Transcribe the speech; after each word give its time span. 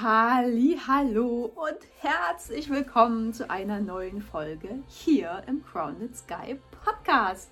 Halli, 0.00 0.78
hallo 0.86 1.50
und 1.56 1.78
herzlich 1.98 2.70
willkommen 2.70 3.32
zu 3.32 3.50
einer 3.50 3.80
neuen 3.80 4.22
Folge 4.22 4.78
hier 4.86 5.42
im 5.48 5.64
Crowned 5.64 6.16
Sky 6.16 6.56
Podcast. 6.84 7.50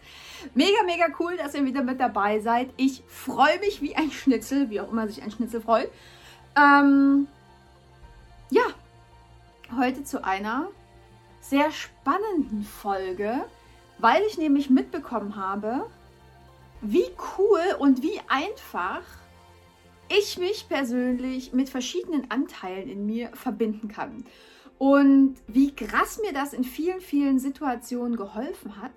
Mega, 0.55 0.85
mega 0.85 1.07
cool, 1.19 1.37
dass 1.37 1.55
ihr 1.55 1.65
wieder 1.65 1.83
mit 1.83 1.99
dabei 1.99 2.39
seid. 2.39 2.69
Ich 2.77 3.03
freue 3.09 3.59
mich 3.59 3.83
wie 3.83 3.97
ein 3.97 4.13
Schnitzel, 4.13 4.71
wie 4.71 4.81
auch 4.81 4.93
immer 4.93 5.09
sich 5.09 5.25
ein 5.25 5.33
Schnitzel 5.33 5.61
freut. 5.61 5.91
Ähm, 6.57 7.27
ja, 8.51 8.63
heute 9.77 10.05
zu 10.05 10.23
einer 10.23 10.69
sehr 11.41 11.73
spannenden 11.73 12.63
Folge, 12.63 13.45
weil 13.99 14.23
ich 14.23 14.39
nämlich 14.39 14.71
mitbekommen 14.71 15.35
habe, 15.35 15.87
wie 16.81 17.09
cool 17.39 17.75
und 17.81 18.05
wie 18.05 18.21
einfach 18.29 19.03
ich 20.09 20.39
mich 20.39 20.69
persönlich 20.69 21.53
mit 21.53 21.69
verschiedenen 21.69 22.31
Anteilen 22.31 22.89
in 22.89 23.07
mir 23.07 23.31
verbinden 23.35 23.89
kann. 23.89 24.25
Und 24.79 25.37
wie 25.47 25.75
krass 25.75 26.21
mir 26.23 26.33
das 26.33 26.53
in 26.53 26.65
vielen, 26.65 27.01
vielen 27.01 27.39
Situationen 27.39 28.17
geholfen 28.17 28.81
hat. 28.81 28.93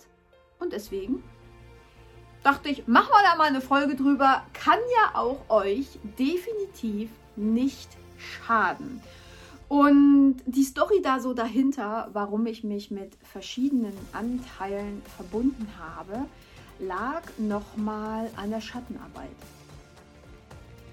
Und 0.60 0.74
deswegen 0.74 1.24
dachte 2.44 2.70
ich, 2.70 2.88
machen 2.88 3.10
wir 3.10 3.24
da 3.24 3.38
mal 3.38 3.48
eine 3.48 3.62
Folge 3.62 3.96
drüber. 3.96 4.44
Kann 4.54 4.80
ja 4.96 5.18
auch 5.18 5.50
euch 5.50 5.88
definitiv 6.18 7.10
nicht 7.36 7.90
schaden. 8.18 9.02
Und 9.70 10.38
die 10.48 10.64
Story 10.64 11.02
da 11.02 11.20
so 11.20 11.34
dahinter, 11.34 12.10
warum 12.12 12.46
ich 12.48 12.64
mich 12.64 12.90
mit 12.90 13.16
verschiedenen 13.22 13.94
Anteilen 14.14 15.02
verbunden 15.16 15.68
habe, 15.78 16.26
lag 16.80 17.22
nochmal 17.38 18.32
an 18.36 18.50
der 18.50 18.62
Schattenarbeit. 18.62 19.30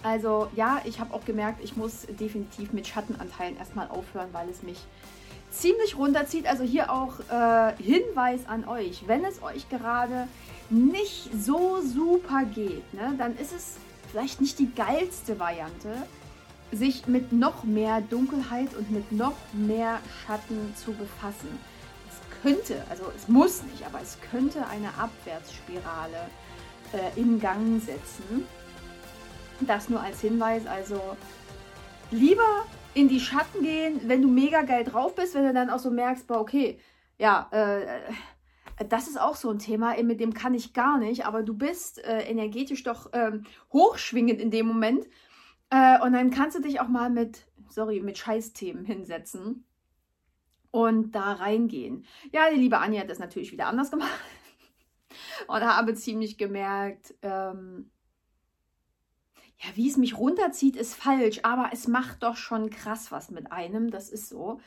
Also 0.06 0.46
ja, 0.54 0.80
ich 0.84 1.00
habe 1.00 1.12
auch 1.12 1.24
gemerkt, 1.24 1.64
ich 1.64 1.76
muss 1.76 2.06
definitiv 2.20 2.72
mit 2.72 2.86
Schattenanteilen 2.86 3.56
erstmal 3.56 3.88
aufhören, 3.88 4.28
weil 4.30 4.48
es 4.48 4.62
mich 4.62 4.78
ziemlich 5.50 5.98
runterzieht. 5.98 6.46
Also 6.46 6.62
hier 6.62 6.92
auch 6.92 7.18
äh, 7.28 7.72
Hinweis 7.82 8.46
an 8.46 8.68
euch, 8.68 9.02
wenn 9.08 9.24
es 9.24 9.42
euch 9.42 9.68
gerade 9.68 10.28
nicht 10.70 11.30
so 11.36 11.80
super 11.82 12.44
geht, 12.44 12.94
ne, 12.94 13.14
dann 13.18 13.36
ist 13.36 13.52
es 13.52 13.78
vielleicht 14.08 14.40
nicht 14.40 14.60
die 14.60 14.72
geilste 14.72 15.40
Variante, 15.40 15.88
sich 16.70 17.08
mit 17.08 17.32
noch 17.32 17.64
mehr 17.64 18.00
Dunkelheit 18.00 18.76
und 18.76 18.92
mit 18.92 19.10
noch 19.10 19.34
mehr 19.52 19.98
Schatten 20.24 20.72
zu 20.76 20.92
befassen. 20.92 21.48
Es 22.08 22.42
könnte, 22.42 22.80
also 22.90 23.10
es 23.16 23.26
muss 23.26 23.64
nicht, 23.64 23.84
aber 23.84 24.00
es 24.00 24.18
könnte 24.30 24.68
eine 24.68 24.90
Abwärtsspirale 24.98 26.30
äh, 26.92 27.20
in 27.20 27.40
Gang 27.40 27.82
setzen. 27.82 28.46
Das 29.60 29.88
nur 29.88 30.00
als 30.00 30.20
Hinweis. 30.20 30.66
Also 30.66 31.00
lieber 32.10 32.66
in 32.94 33.08
die 33.08 33.20
Schatten 33.20 33.62
gehen, 33.62 34.00
wenn 34.04 34.22
du 34.22 34.28
mega 34.28 34.62
geil 34.62 34.84
drauf 34.84 35.14
bist, 35.14 35.34
wenn 35.34 35.44
du 35.44 35.52
dann 35.52 35.70
auch 35.70 35.78
so 35.78 35.90
merkst, 35.90 36.26
boah, 36.26 36.40
okay, 36.40 36.78
ja, 37.18 37.48
äh, 37.50 38.12
das 38.88 39.08
ist 39.08 39.20
auch 39.20 39.36
so 39.36 39.50
ein 39.50 39.58
Thema, 39.58 40.00
mit 40.02 40.20
dem 40.20 40.34
kann 40.34 40.54
ich 40.54 40.74
gar 40.74 40.98
nicht, 40.98 41.24
aber 41.24 41.42
du 41.42 41.54
bist 41.54 42.02
äh, 42.04 42.22
energetisch 42.22 42.82
doch 42.82 43.10
ähm, 43.12 43.44
hochschwingend 43.72 44.40
in 44.40 44.50
dem 44.50 44.66
Moment. 44.66 45.06
Äh, 45.70 46.00
und 46.02 46.12
dann 46.12 46.30
kannst 46.30 46.56
du 46.56 46.62
dich 46.62 46.80
auch 46.80 46.88
mal 46.88 47.10
mit, 47.10 47.46
sorry, 47.68 48.00
mit 48.00 48.18
Scheißthemen 48.18 48.84
hinsetzen 48.84 49.64
und 50.70 51.12
da 51.12 51.32
reingehen. 51.32 52.04
Ja, 52.32 52.50
die 52.50 52.60
liebe 52.60 52.78
Anja 52.78 53.00
hat 53.00 53.10
das 53.10 53.18
natürlich 53.18 53.52
wieder 53.52 53.66
anders 53.66 53.90
gemacht 53.90 54.20
und 55.48 55.62
habe 55.62 55.94
ziemlich 55.94 56.36
gemerkt, 56.36 57.14
ähm, 57.22 57.90
ja, 59.58 59.68
wie 59.74 59.88
es 59.88 59.96
mich 59.96 60.18
runterzieht, 60.18 60.76
ist 60.76 60.94
falsch, 60.94 61.40
aber 61.42 61.70
es 61.72 61.88
macht 61.88 62.22
doch 62.22 62.36
schon 62.36 62.70
krass 62.70 63.10
was 63.10 63.30
mit 63.30 63.52
einem, 63.52 63.90
das 63.90 64.10
ist 64.10 64.28
so. 64.28 64.60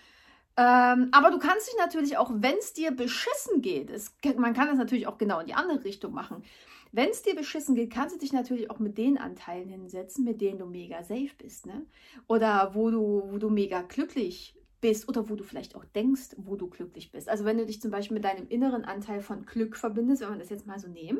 Ähm, 0.57 1.09
aber 1.11 1.31
du 1.31 1.39
kannst 1.39 1.67
dich 1.67 1.75
natürlich 1.77 2.17
auch, 2.17 2.31
wenn 2.33 2.57
es 2.57 2.73
dir 2.73 2.91
beschissen 2.91 3.61
geht, 3.61 3.89
es, 3.89 4.13
man 4.37 4.53
kann 4.53 4.67
das 4.67 4.77
natürlich 4.77 5.07
auch 5.07 5.17
genau 5.17 5.39
in 5.39 5.47
die 5.47 5.53
andere 5.53 5.83
Richtung 5.83 6.13
machen. 6.13 6.43
Wenn 6.91 7.09
es 7.09 7.21
dir 7.21 7.35
beschissen 7.35 7.75
geht, 7.75 7.93
kannst 7.93 8.15
du 8.15 8.19
dich 8.19 8.33
natürlich 8.33 8.71
auch 8.71 8.79
mit 8.79 8.97
den 8.97 9.19
Anteilen 9.19 9.69
hinsetzen, 9.69 10.25
mit 10.25 10.41
denen 10.41 10.57
du 10.57 10.65
mega 10.65 11.03
safe 11.03 11.29
bist, 11.37 11.67
ne? 11.67 11.85
Oder 12.27 12.71
wo 12.73 12.89
du, 12.89 13.23
wo 13.29 13.37
du 13.37 13.49
mega 13.49 13.83
glücklich 13.83 14.55
bist 14.81 15.07
oder 15.07 15.29
wo 15.29 15.35
du 15.35 15.43
vielleicht 15.43 15.75
auch 15.75 15.85
denkst, 15.85 16.35
wo 16.37 16.55
du 16.55 16.67
glücklich 16.67 17.11
bist. 17.11 17.29
Also 17.29 17.45
wenn 17.45 17.57
du 17.57 17.65
dich 17.65 17.81
zum 17.81 17.91
Beispiel 17.91 18.15
mit 18.15 18.23
deinem 18.23 18.47
inneren 18.47 18.85
Anteil 18.85 19.21
von 19.21 19.45
Glück 19.45 19.77
verbindest, 19.77 20.23
wenn 20.23 20.31
wir 20.31 20.39
das 20.39 20.49
jetzt 20.49 20.65
mal 20.65 20.79
so 20.79 20.87
nehmen, 20.87 21.19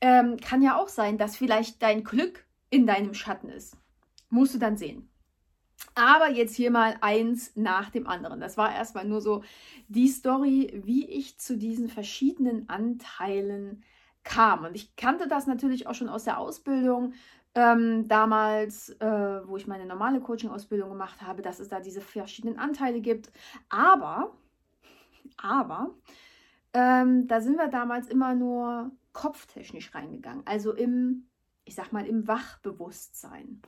ähm, 0.00 0.38
kann 0.38 0.60
ja 0.60 0.76
auch 0.76 0.88
sein, 0.88 1.18
dass 1.18 1.36
vielleicht 1.36 1.82
dein 1.82 2.04
Glück 2.04 2.43
in 2.74 2.88
deinem 2.88 3.14
Schatten 3.14 3.48
ist. 3.48 3.76
Musst 4.30 4.52
du 4.52 4.58
dann 4.58 4.76
sehen. 4.76 5.08
Aber 5.94 6.28
jetzt 6.28 6.56
hier 6.56 6.72
mal 6.72 6.96
eins 7.02 7.52
nach 7.54 7.88
dem 7.88 8.08
anderen. 8.08 8.40
Das 8.40 8.56
war 8.56 8.74
erstmal 8.74 9.04
nur 9.04 9.20
so 9.20 9.44
die 9.86 10.08
Story, 10.08 10.82
wie 10.84 11.06
ich 11.08 11.38
zu 11.38 11.56
diesen 11.56 11.88
verschiedenen 11.88 12.68
Anteilen 12.68 13.84
kam. 14.24 14.64
Und 14.64 14.74
ich 14.74 14.96
kannte 14.96 15.28
das 15.28 15.46
natürlich 15.46 15.86
auch 15.86 15.94
schon 15.94 16.08
aus 16.08 16.24
der 16.24 16.38
Ausbildung. 16.38 17.12
Ähm, 17.54 18.08
damals, 18.08 18.90
äh, 18.98 19.46
wo 19.46 19.56
ich 19.56 19.68
meine 19.68 19.86
normale 19.86 20.20
Coaching-Ausbildung 20.20 20.90
gemacht 20.90 21.22
habe, 21.22 21.42
dass 21.42 21.60
es 21.60 21.68
da 21.68 21.78
diese 21.78 22.00
verschiedenen 22.00 22.58
Anteile 22.58 23.00
gibt. 23.00 23.30
Aber, 23.68 24.32
aber, 25.36 25.94
ähm, 26.72 27.28
da 27.28 27.40
sind 27.40 27.56
wir 27.56 27.68
damals 27.68 28.08
immer 28.08 28.34
nur 28.34 28.90
kopftechnisch 29.12 29.94
reingegangen. 29.94 30.42
Also 30.44 30.72
im 30.72 31.28
ich 31.64 31.74
sag 31.74 31.92
mal, 31.92 32.06
im 32.06 32.26
Wachbewusstsein. 32.26 33.62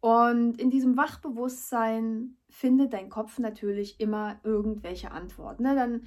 Und 0.00 0.60
in 0.60 0.70
diesem 0.70 0.96
Wachbewusstsein 0.96 2.36
findet 2.48 2.92
dein 2.92 3.10
Kopf 3.10 3.38
natürlich 3.38 4.00
immer 4.00 4.40
irgendwelche 4.44 5.10
Antworten. 5.10 5.64
Ne? 5.64 5.74
Dann, 5.74 6.02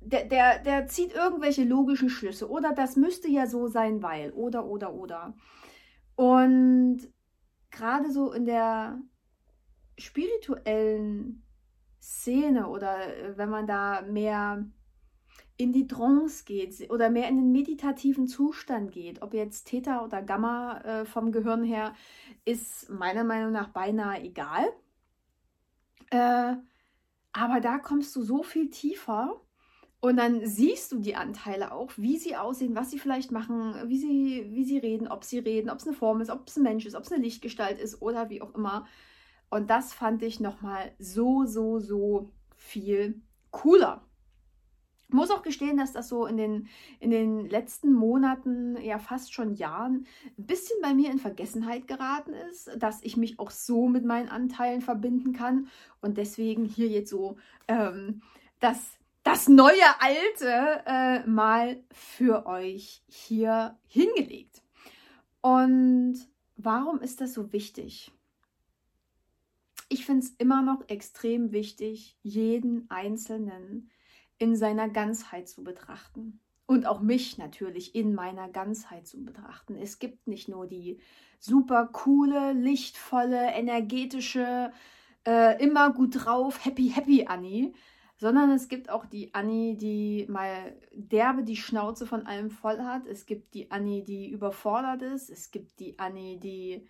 der, 0.00 0.24
der, 0.24 0.58
der 0.62 0.86
zieht 0.86 1.14
irgendwelche 1.14 1.64
logischen 1.64 2.10
Schlüsse. 2.10 2.50
Oder 2.50 2.72
das 2.72 2.96
müsste 2.96 3.28
ja 3.28 3.46
so 3.46 3.68
sein, 3.68 4.02
weil. 4.02 4.32
Oder, 4.32 4.66
oder, 4.66 4.94
oder. 4.94 5.34
Und 6.16 7.08
gerade 7.70 8.10
so 8.10 8.32
in 8.32 8.46
der 8.46 9.00
spirituellen 9.98 11.42
Szene 12.00 12.68
oder 12.68 13.16
äh, 13.16 13.36
wenn 13.36 13.50
man 13.50 13.66
da 13.66 14.02
mehr 14.02 14.64
in 15.56 15.72
die 15.72 15.86
Trance 15.86 16.44
geht 16.44 16.90
oder 16.90 17.10
mehr 17.10 17.28
in 17.28 17.36
den 17.36 17.52
meditativen 17.52 18.26
Zustand 18.26 18.92
geht, 18.92 19.22
ob 19.22 19.32
jetzt 19.32 19.64
Theta 19.64 20.04
oder 20.04 20.22
Gamma 20.22 20.78
äh, 20.80 21.04
vom 21.06 21.32
Gehirn 21.32 21.64
her, 21.64 21.94
ist 22.44 22.90
meiner 22.90 23.24
Meinung 23.24 23.52
nach 23.52 23.68
beinahe 23.68 24.22
egal. 24.22 24.66
Äh, 26.10 26.56
aber 27.32 27.60
da 27.60 27.78
kommst 27.78 28.14
du 28.16 28.22
so 28.22 28.42
viel 28.42 28.70
tiefer 28.70 29.40
und 30.00 30.18
dann 30.18 30.44
siehst 30.46 30.92
du 30.92 30.98
die 30.98 31.16
Anteile 31.16 31.72
auch, 31.72 31.90
wie 31.96 32.18
sie 32.18 32.36
aussehen, 32.36 32.76
was 32.76 32.90
sie 32.90 32.98
vielleicht 32.98 33.32
machen, 33.32 33.74
wie 33.88 33.98
sie, 33.98 34.46
wie 34.50 34.64
sie 34.64 34.78
reden, 34.78 35.08
ob 35.08 35.24
sie 35.24 35.38
reden, 35.38 35.70
ob 35.70 35.78
es 35.78 35.86
eine 35.86 35.96
Form 35.96 36.20
ist, 36.20 36.30
ob 36.30 36.48
es 36.48 36.56
ein 36.56 36.62
Mensch 36.62 36.84
ist, 36.84 36.94
ob 36.94 37.04
es 37.04 37.12
eine 37.12 37.22
Lichtgestalt 37.22 37.78
ist 37.78 38.02
oder 38.02 38.28
wie 38.28 38.42
auch 38.42 38.54
immer. 38.54 38.86
Und 39.48 39.70
das 39.70 39.94
fand 39.94 40.22
ich 40.22 40.38
nochmal 40.38 40.92
so, 40.98 41.44
so, 41.46 41.78
so 41.78 42.30
viel 42.56 43.22
cooler 43.50 44.06
muss 45.08 45.30
auch 45.30 45.42
gestehen, 45.42 45.76
dass 45.76 45.92
das 45.92 46.08
so 46.08 46.26
in 46.26 46.36
den, 46.36 46.68
in 47.00 47.10
den 47.10 47.48
letzten 47.48 47.92
Monaten, 47.92 48.76
ja 48.82 48.98
fast 48.98 49.32
schon 49.32 49.54
Jahren, 49.54 50.06
ein 50.38 50.46
bisschen 50.46 50.76
bei 50.82 50.94
mir 50.94 51.10
in 51.10 51.18
Vergessenheit 51.18 51.86
geraten 51.86 52.32
ist, 52.50 52.70
dass 52.76 53.02
ich 53.02 53.16
mich 53.16 53.38
auch 53.38 53.50
so 53.50 53.88
mit 53.88 54.04
meinen 54.04 54.28
Anteilen 54.28 54.80
verbinden 54.80 55.32
kann. 55.32 55.68
Und 56.00 56.18
deswegen 56.18 56.64
hier 56.64 56.88
jetzt 56.88 57.10
so 57.10 57.36
ähm, 57.68 58.22
das, 58.58 58.98
das 59.22 59.48
neue 59.48 60.00
Alte 60.00 60.82
äh, 60.86 61.26
mal 61.26 61.82
für 61.92 62.46
euch 62.46 63.02
hier 63.06 63.78
hingelegt. 63.86 64.62
Und 65.40 66.16
warum 66.56 67.00
ist 67.00 67.20
das 67.20 67.32
so 67.32 67.52
wichtig? 67.52 68.12
Ich 69.88 70.04
finde 70.04 70.26
es 70.26 70.34
immer 70.38 70.62
noch 70.62 70.88
extrem 70.88 71.52
wichtig, 71.52 72.16
jeden 72.22 72.90
Einzelnen 72.90 73.88
in 74.38 74.56
seiner 74.56 74.88
Ganzheit 74.88 75.48
zu 75.48 75.64
betrachten. 75.64 76.40
Und 76.66 76.84
auch 76.84 77.00
mich 77.00 77.38
natürlich 77.38 77.94
in 77.94 78.14
meiner 78.14 78.48
Ganzheit 78.48 79.06
zu 79.06 79.24
betrachten. 79.24 79.76
Es 79.76 80.00
gibt 80.00 80.26
nicht 80.26 80.48
nur 80.48 80.66
die 80.66 80.98
super 81.38 81.86
coole, 81.86 82.52
lichtvolle, 82.54 83.52
energetische, 83.52 84.72
äh, 85.26 85.62
immer 85.62 85.92
gut 85.92 86.24
drauf, 86.24 86.64
happy, 86.64 86.88
happy 86.88 87.26
Annie, 87.26 87.72
sondern 88.18 88.50
es 88.50 88.68
gibt 88.68 88.90
auch 88.90 89.06
die 89.06 89.34
Annie, 89.34 89.76
die 89.76 90.26
mal 90.28 90.74
derbe 90.92 91.44
die 91.44 91.56
Schnauze 91.56 92.06
von 92.06 92.26
allem 92.26 92.50
voll 92.50 92.80
hat. 92.80 93.06
Es 93.06 93.26
gibt 93.26 93.54
die 93.54 93.70
Annie, 93.70 94.02
die 94.02 94.30
überfordert 94.30 95.02
ist. 95.02 95.28
Es 95.28 95.50
gibt 95.50 95.78
die 95.80 95.98
Annie, 95.98 96.38
die, 96.38 96.88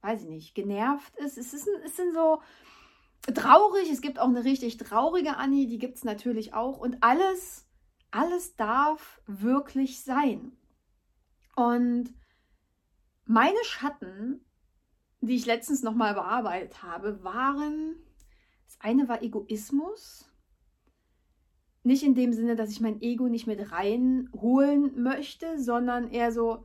weiß 0.00 0.22
ich 0.22 0.28
nicht, 0.28 0.54
genervt 0.54 1.14
ist. 1.16 1.36
Es, 1.36 1.52
ist, 1.52 1.68
es 1.84 1.96
sind 1.96 2.14
so 2.14 2.40
traurig. 3.32 3.90
Es 3.90 4.00
gibt 4.00 4.18
auch 4.18 4.28
eine 4.28 4.44
richtig 4.44 4.76
traurige 4.76 5.36
Annie, 5.36 5.66
die 5.66 5.78
gibt 5.78 5.96
es 5.96 6.04
natürlich 6.04 6.54
auch. 6.54 6.78
Und 6.78 7.02
alles, 7.02 7.66
alles 8.10 8.56
darf 8.56 9.20
wirklich 9.26 10.02
sein. 10.02 10.52
Und 11.56 12.12
meine 13.24 13.62
Schatten 13.64 14.44
die 15.26 15.36
ich 15.36 15.46
letztens 15.46 15.82
nochmal 15.82 16.14
bearbeitet 16.14 16.82
habe, 16.82 17.22
waren, 17.24 17.96
das 18.66 18.78
eine 18.80 19.08
war 19.08 19.22
Egoismus. 19.22 20.30
Nicht 21.82 22.02
in 22.02 22.14
dem 22.14 22.32
Sinne, 22.32 22.56
dass 22.56 22.70
ich 22.70 22.80
mein 22.80 23.02
Ego 23.02 23.28
nicht 23.28 23.46
mit 23.46 23.72
reinholen 23.72 25.02
möchte, 25.02 25.58
sondern 25.58 26.08
eher 26.10 26.32
so, 26.32 26.64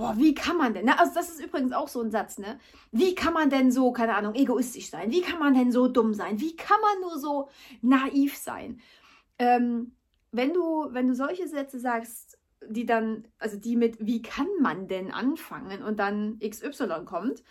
boah, 0.00 0.16
wie 0.16 0.34
kann 0.34 0.56
man 0.56 0.72
denn, 0.72 0.86
ne? 0.86 0.98
also 0.98 1.12
das 1.12 1.28
ist 1.28 1.44
übrigens 1.44 1.72
auch 1.72 1.88
so 1.88 2.00
ein 2.00 2.10
Satz, 2.10 2.38
ne? 2.38 2.58
Wie 2.90 3.14
kann 3.14 3.34
man 3.34 3.50
denn 3.50 3.70
so, 3.70 3.92
keine 3.92 4.14
Ahnung, 4.14 4.34
egoistisch 4.34 4.88
sein? 4.88 5.10
Wie 5.10 5.20
kann 5.20 5.38
man 5.38 5.52
denn 5.52 5.72
so 5.72 5.88
dumm 5.88 6.14
sein? 6.14 6.40
Wie 6.40 6.56
kann 6.56 6.80
man 6.80 7.02
nur 7.02 7.18
so 7.18 7.50
naiv 7.82 8.34
sein? 8.34 8.80
Ähm, 9.38 9.94
wenn 10.32 10.54
du, 10.54 10.88
wenn 10.92 11.06
du 11.06 11.14
solche 11.14 11.46
Sätze 11.48 11.78
sagst, 11.78 12.38
die 12.66 12.86
dann, 12.86 13.28
also 13.38 13.58
die 13.58 13.76
mit, 13.76 13.98
wie 14.00 14.22
kann 14.22 14.48
man 14.62 14.88
denn 14.88 15.12
anfangen 15.12 15.82
und 15.82 15.98
dann 15.98 16.38
XY 16.38 17.04
kommt, 17.04 17.44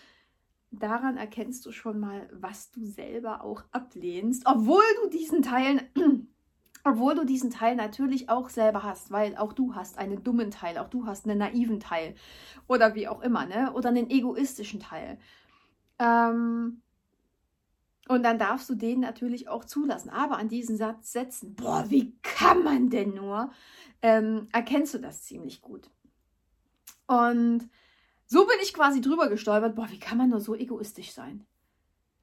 daran 0.72 1.18
erkennst 1.18 1.68
du 1.68 1.72
schon 1.72 2.00
mal, 2.00 2.30
was 2.34 2.72
du 2.72 2.84
selber 2.84 3.44
auch 3.44 3.64
ablehnst, 3.72 4.48
obwohl 4.48 4.84
du 5.04 5.10
diesen 5.10 5.44
Teilen, 5.44 5.82
obwohl 6.84 7.16
du 7.16 7.26
diesen 7.26 7.52
Teil 7.52 7.76
natürlich 7.76 8.30
auch 8.30 8.50
selber 8.50 8.84
hast, 8.84 9.12
weil 9.12 9.36
auch 9.36 9.54
du 9.54 9.76
hast 9.76 9.98
einen 9.98 10.24
dummen 10.24 10.52
Teil, 10.52 10.78
auch 10.78 10.90
du 10.90 11.06
hast 11.06 11.28
einen 11.28 11.40
naiven 11.40 11.80
Teil 11.80 12.16
oder 12.68 12.96
wie 12.96 13.08
auch 13.08 13.22
immer, 13.22 13.46
ne? 13.46 13.74
Oder 13.74 13.90
einen 13.90 14.10
egoistischen 14.10 14.80
Teil. 14.80 15.20
Ähm, 16.00 16.82
und 18.08 18.24
dann 18.24 18.40
darfst 18.40 18.70
du 18.70 18.76
den 18.76 19.02
natürlich 19.02 19.50
auch 19.50 19.66
zulassen. 19.66 20.10
Aber 20.10 20.38
an 20.38 20.50
diesen 20.50 20.78
Satz 20.78 21.12
setzen, 21.12 21.54
boah, 21.54 21.86
wie 21.90 22.16
kann 22.24 22.64
man 22.64 22.90
denn 22.90 23.14
nur, 23.14 23.52
ähm, 24.02 24.48
erkennst 24.52 24.94
du 24.94 24.98
das 24.98 25.24
ziemlich 25.24 25.62
gut. 25.62 25.92
Und 27.06 27.70
so 28.26 28.46
bin 28.46 28.56
ich 28.62 28.74
quasi 28.74 29.02
drüber 29.02 29.30
gestolpert, 29.30 29.76
boah, 29.76 29.90
wie 29.92 30.00
kann 30.00 30.18
man 30.18 30.30
nur 30.30 30.40
so 30.40 30.56
egoistisch 30.56 31.12
sein? 31.12 31.46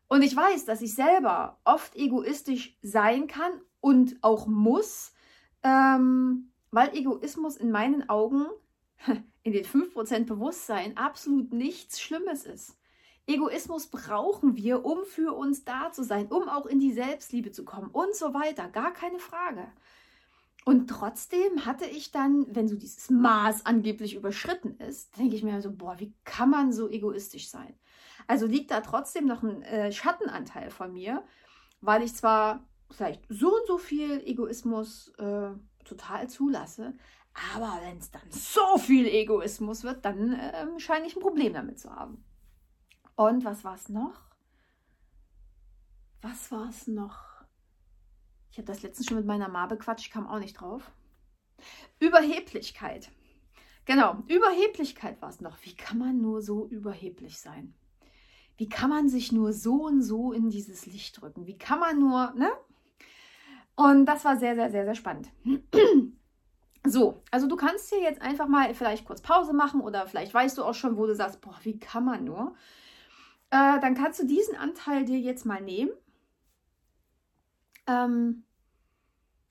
Und 0.09 0.23
ich 0.23 0.35
weiß, 0.35 0.65
dass 0.65 0.83
ich 0.83 0.95
selber 0.95 1.59
oft 1.65 1.95
egoistisch 1.97 2.77
sein 2.83 3.27
kann 3.27 3.53
und 3.87 4.17
auch 4.21 4.49
muss, 4.49 5.13
ähm, 5.63 6.51
weil 6.73 6.93
Egoismus 6.97 7.57
in 7.57 7.71
meinen 7.71 8.09
Augen 8.09 8.47
in 9.45 9.53
den 9.53 9.65
5% 9.65 10.25
Bewusstsein 10.25 10.97
absolut 10.97 11.53
nichts 11.53 12.01
Schlimmes 12.01 12.45
ist. 12.45 12.77
Egoismus 13.29 13.87
brauchen 13.87 14.57
wir, 14.57 14.85
um 14.85 15.05
für 15.05 15.37
uns 15.37 15.65
da 15.65 15.93
zu 15.93 16.03
sein, 16.03 16.27
um 16.27 16.49
auch 16.49 16.67
in 16.67 16.81
die 16.81 16.93
Selbstliebe 16.93 17.53
zu 17.53 17.65
kommen 17.65 17.89
und 17.93 18.17
so 18.17 18.35
weiter. 18.35 18.67
Gar 18.69 18.93
keine 18.93 19.21
Frage. 19.21 19.69
Und 20.65 20.89
trotzdem 20.89 21.65
hatte 21.65 21.85
ich 21.85 22.11
dann, 22.11 22.45
wenn 22.57 22.67
so 22.67 22.75
dieses 22.75 23.09
Maß 23.09 23.67
angeblich 23.67 24.17
überschritten 24.17 24.79
ist, 24.79 25.17
denke 25.17 25.37
ich 25.37 25.45
mir 25.45 25.63
so, 25.63 25.71
boah, 25.71 26.01
wie 26.01 26.13
kann 26.25 26.51
man 26.51 26.73
so 26.73 26.91
egoistisch 26.91 27.49
sein? 27.51 27.79
Also 28.27 28.47
liegt 28.47 28.73
da 28.73 28.81
trotzdem 28.81 29.27
noch 29.27 29.45
ein 29.45 29.63
äh, 29.63 29.93
Schattenanteil 29.93 30.71
von 30.71 30.93
mir, 30.93 31.23
weil 31.81 32.03
ich 32.03 32.17
zwar 32.17 32.67
vielleicht 32.91 33.25
so 33.29 33.49
und 33.49 33.67
so 33.67 33.79
viel 33.79 34.21
Egoismus 34.27 35.09
äh, 35.19 35.51
total 35.85 36.29
zulasse, 36.29 36.95
aber 37.55 37.81
wenn 37.83 37.99
es 37.99 38.11
dann 38.11 38.31
so 38.31 38.79
viel 38.79 39.07
Egoismus 39.07 39.85
wird, 39.85 40.05
dann 40.05 40.33
äh, 40.33 40.67
scheine 40.79 41.07
ich 41.07 41.17
ein 41.17 41.23
Problem 41.23 41.53
damit 41.53 41.79
zu 41.79 41.91
haben. 41.91 42.25
Und 43.15 43.45
was 43.45 43.65
war 43.65 43.75
es 43.75 43.89
noch? 43.89 44.21
Was 46.23 46.51
war 46.51 46.69
es 46.69 46.87
noch? 46.87 47.25
Ich 48.51 48.59
habe 48.59 48.67
das 48.67 48.83
letztens 48.83 49.07
schon 49.07 49.19
mit 49.19 49.27
meiner 49.27 49.49
Ma 49.49 49.67
bequatscht, 49.67 50.07
ich 50.07 50.13
kam 50.13 50.27
auch 50.27 50.39
nicht 50.39 50.61
drauf. 50.61 50.91
Überheblichkeit. 51.99 53.11
Genau, 53.85 54.23
Überheblichkeit 54.29 55.21
war 55.23 55.29
es 55.29 55.41
noch. 55.41 55.59
Wie 55.63 55.75
kann 55.75 55.99
man 55.99 56.21
nur 56.21 56.43
so 56.43 56.67
überheblich 56.67 57.39
sein? 57.39 57.75
Wie 58.57 58.69
kann 58.69 58.91
man 58.91 59.09
sich 59.09 59.33
nur 59.33 59.53
so 59.53 59.85
und 59.85 60.03
so 60.03 60.33
in 60.33 60.49
dieses 60.49 60.87
Licht 60.87 61.21
drücken? 61.21 61.47
Wie 61.47 61.59
kann 61.59 61.79
man 61.79 61.99
nur, 61.99 62.33
ne? 62.33 62.51
Und 63.77 64.07
das 64.07 64.25
war 64.25 64.37
sehr, 64.37 64.55
sehr, 64.55 64.71
sehr, 64.71 64.85
sehr 64.85 64.95
spannend. 64.95 65.31
So, 66.89 67.21
also 67.33 67.49
du 67.49 67.57
kannst 67.57 67.89
hier 67.89 68.01
jetzt 68.01 68.23
einfach 68.23 68.47
mal 68.47 68.73
vielleicht 68.73 69.07
kurz 69.07 69.21
Pause 69.21 69.53
machen 69.53 69.81
oder 69.81 70.07
vielleicht 70.07 70.33
weißt 70.33 70.57
du 70.57 70.63
auch 70.63 70.75
schon, 70.75 70.97
wo 70.97 71.07
du 71.07 71.17
sagst, 71.17 71.41
boah, 71.41 71.59
wie 71.63 71.81
kann 71.81 72.05
man 72.05 72.23
nur? 72.23 72.55
Äh, 73.51 73.81
dann 73.81 73.95
kannst 73.95 74.21
du 74.21 74.27
diesen 74.27 74.57
Anteil 74.57 75.05
dir 75.05 75.19
jetzt 75.19 75.45
mal 75.45 75.61
nehmen. 75.61 75.91
Ähm, 77.89 78.45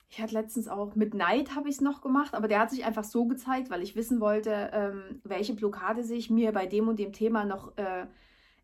ich 0.08 0.20
hatte 0.20 0.34
letztens 0.34 0.68
auch 0.68 0.94
mit 0.94 1.12
Neid 1.14 1.54
habe 1.54 1.68
ich 1.68 1.76
es 1.76 1.80
noch 1.80 2.00
gemacht, 2.00 2.34
aber 2.34 2.48
der 2.48 2.60
hat 2.60 2.70
sich 2.70 2.84
einfach 2.84 3.04
so 3.04 3.26
gezeigt, 3.26 3.68
weil 3.68 3.82
ich 3.82 3.96
wissen 3.96 4.20
wollte, 4.20 4.70
ähm, 4.72 5.20
welche 5.24 5.54
Blockade 5.54 6.04
sich 6.04 6.30
mir 6.30 6.52
bei 6.52 6.66
dem 6.66 6.88
und 6.88 6.98
dem 6.98 7.12
Thema 7.12 7.44
noch 7.44 7.76
äh, 7.76 8.06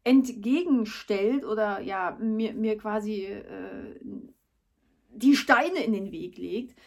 entgegenstellt 0.05 1.45
oder 1.45 1.81
ja, 1.81 2.17
mir, 2.21 2.55
mir 2.55 2.79
quasi 2.79 3.25
äh, 3.25 4.01
die 5.15 5.37
Steine 5.37 5.83
in 5.83 5.93
den 5.93 6.13
Weg 6.13 6.37
legt. 6.39 6.79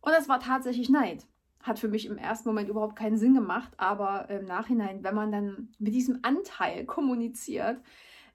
Und 0.00 0.12
das 0.12 0.28
war 0.28 0.40
tatsächlich 0.40 0.88
Neid. 0.88 1.26
Hat 1.62 1.78
für 1.78 1.88
mich 1.88 2.06
im 2.06 2.18
ersten 2.18 2.48
Moment 2.48 2.68
überhaupt 2.68 2.96
keinen 2.96 3.16
Sinn 3.16 3.34
gemacht, 3.34 3.72
aber 3.78 4.28
im 4.28 4.44
Nachhinein, 4.44 5.02
wenn 5.02 5.14
man 5.14 5.32
dann 5.32 5.74
mit 5.78 5.94
diesem 5.94 6.18
Anteil 6.22 6.84
kommuniziert, 6.84 7.80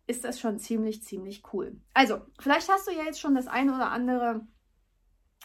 ist 0.07 0.23
das 0.23 0.39
schon 0.39 0.57
ziemlich, 0.57 1.03
ziemlich 1.03 1.43
cool. 1.53 1.79
Also, 1.93 2.21
vielleicht 2.39 2.69
hast 2.69 2.87
du 2.87 2.91
ja 2.91 3.03
jetzt 3.03 3.19
schon 3.19 3.35
das 3.35 3.47
eine 3.47 3.75
oder 3.75 3.91
andere 3.91 4.41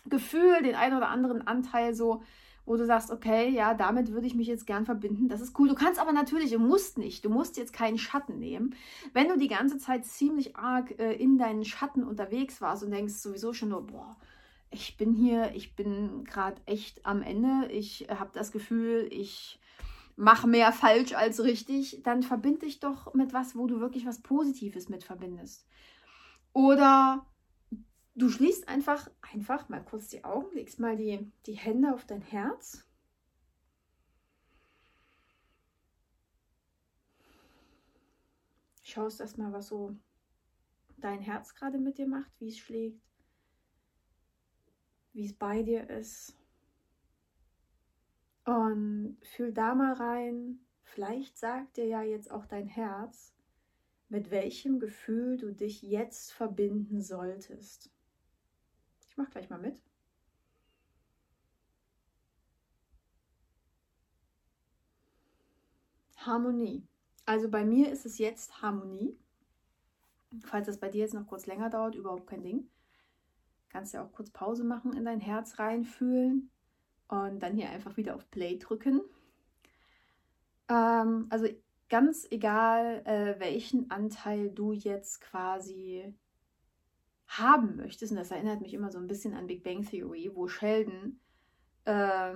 Gefühl, 0.07 0.63
den 0.63 0.75
einen 0.75 0.97
oder 0.97 1.09
anderen 1.09 1.47
Anteil 1.47 1.95
so, 1.95 2.23
wo 2.67 2.77
du 2.77 2.87
sagst, 2.87 3.11
okay, 3.11 3.51
ja, 3.51 3.75
damit 3.75 4.13
würde 4.13 4.27
ich 4.27 4.35
mich 4.35 4.47
jetzt 4.47 4.67
gern 4.67 4.87
verbinden. 4.87 5.29
Das 5.29 5.41
ist 5.41 5.59
cool. 5.59 5.69
Du 5.69 5.75
kannst 5.75 6.01
aber 6.01 6.13
natürlich, 6.13 6.51
du 6.51 6.59
musst 6.59 6.99
nicht, 6.99 7.25
du 7.25 7.31
musst 7.31 7.57
jetzt 7.57 7.73
keinen 7.73 7.99
Schatten 7.99 8.39
nehmen. 8.39 8.75
Wenn 9.13 9.29
du 9.29 9.37
die 9.37 9.49
ganze 9.49 9.79
Zeit 9.79 10.05
ziemlich 10.07 10.57
arg 10.57 10.99
äh, 10.99 11.13
in 11.13 11.39
deinen 11.39 11.65
Schatten 11.65 12.05
unterwegs 12.05 12.61
warst 12.61 12.83
und 12.83 12.91
denkst 12.91 13.15
sowieso 13.15 13.53
schon 13.53 13.71
nur, 13.71 13.87
boah, 13.87 14.17
ich 14.71 14.97
bin 14.97 15.13
hier, 15.13 15.55
ich 15.55 15.77
bin 15.77 16.25
gerade 16.25 16.61
echt 16.67 17.05
am 17.07 17.23
Ende, 17.23 17.71
ich 17.71 18.09
habe 18.09 18.31
das 18.33 18.51
Gefühl, 18.51 19.07
ich 19.11 19.61
mache 20.17 20.47
mehr 20.47 20.73
falsch 20.73 21.13
als 21.15 21.43
richtig, 21.43 22.03
dann 22.03 22.23
verbinde 22.23 22.61
dich 22.61 22.81
doch 22.81 23.15
mit 23.15 23.33
was, 23.33 23.57
wo 23.57 23.67
du 23.67 23.81
wirklich 23.81 24.07
was 24.07 24.23
Positives 24.23 24.89
mit 24.89 25.05
verbindest. 25.05 25.67
Oder 26.53 27.27
Du 28.17 28.29
schließt 28.29 28.69
einfach, 28.69 29.11
einfach 29.33 29.69
mal 29.69 29.85
kurz 29.85 30.07
die 30.09 30.23
Augen, 30.23 30.55
legst 30.55 30.79
mal 30.79 30.97
die, 30.97 31.33
die 31.47 31.55
Hände 31.55 31.93
auf 31.93 32.05
dein 32.07 32.23
Herz. 32.23 32.87
Schaust 38.83 39.21
erstmal, 39.21 39.53
was 39.53 39.67
so 39.67 39.97
dein 40.99 41.21
Herz 41.21 41.57
gerade 41.57 41.79
mit 41.79 41.99
dir 41.99 42.07
macht, 42.07 42.31
wie 42.39 42.49
es 42.49 42.59
schlägt, 42.59 43.03
wie 45.13 45.27
es 45.27 45.33
bei 45.33 45.65
dir 45.65 45.91
ist. 45.91 46.37
Und 48.45 49.19
fühl 49.23 49.53
da 49.53 49.75
mal 49.75 49.95
rein, 49.95 50.61
vielleicht 50.83 51.37
sagt 51.37 51.79
dir 51.79 51.87
ja 51.87 52.03
jetzt 52.03 52.31
auch 52.31 52.47
dein 52.47 52.69
Herz, 52.69 53.35
mit 54.09 54.31
welchem 54.31 54.79
Gefühl 54.79 55.37
du 55.37 55.51
dich 55.51 55.83
jetzt 55.83 56.33
verbinden 56.33 57.03
solltest. 57.03 57.94
Ich 59.15 59.19
mache 59.19 59.31
gleich 59.31 59.49
mal 59.49 59.61
mit. 59.61 59.81
Harmonie. 66.17 66.83
Also 67.27 67.49
bei 67.49 67.65
mir 67.65 67.93
ist 67.93 68.07
es 68.07 68.19
jetzt 68.19 68.61
Harmonie. 68.61 69.17
Falls 70.43 70.67
das 70.67 70.81
bei 70.81 70.89
dir 70.89 71.03
jetzt 71.03 71.15
noch 71.15 71.29
kurz 71.29 71.47
länger 71.47 71.71
dauert, 71.71 71.95
überhaupt 71.95 72.27
kein 72.27 72.43
Ding. 72.43 72.69
Kannst 73.69 73.95
ja 73.95 74.05
auch 74.05 74.11
kurz 74.11 74.31
Pause 74.31 74.65
machen, 74.65 74.95
in 74.95 75.05
dein 75.05 75.21
Herz 75.21 75.61
reinfühlen 75.61 76.51
und 77.07 77.39
dann 77.39 77.55
hier 77.55 77.71
einfach 77.71 77.97
wieder 77.97 78.17
auf 78.17 78.29
Play 78.33 78.59
drücken. 78.59 79.01
Ähm, 80.69 81.27
also 81.31 81.47
ganz 81.89 82.27
egal, 82.33 83.03
äh, 83.05 83.39
welchen 83.39 83.93
Anteil 83.93 84.51
du 84.51 84.73
jetzt 84.73 85.21
quasi 85.21 86.13
haben 87.39 87.77
möchtest, 87.77 88.13
und 88.13 88.19
das 88.19 88.31
erinnert 88.31 88.61
mich 88.61 88.75
immer 88.75 88.91
so 88.91 88.99
ein 88.99 89.07
bisschen 89.07 89.35
an 89.35 89.47
Big 89.47 89.63
Bang 89.63 89.83
Theory, 89.85 90.31
wo 90.35 90.49
Sheldon 90.49 91.21
äh, 91.85 92.35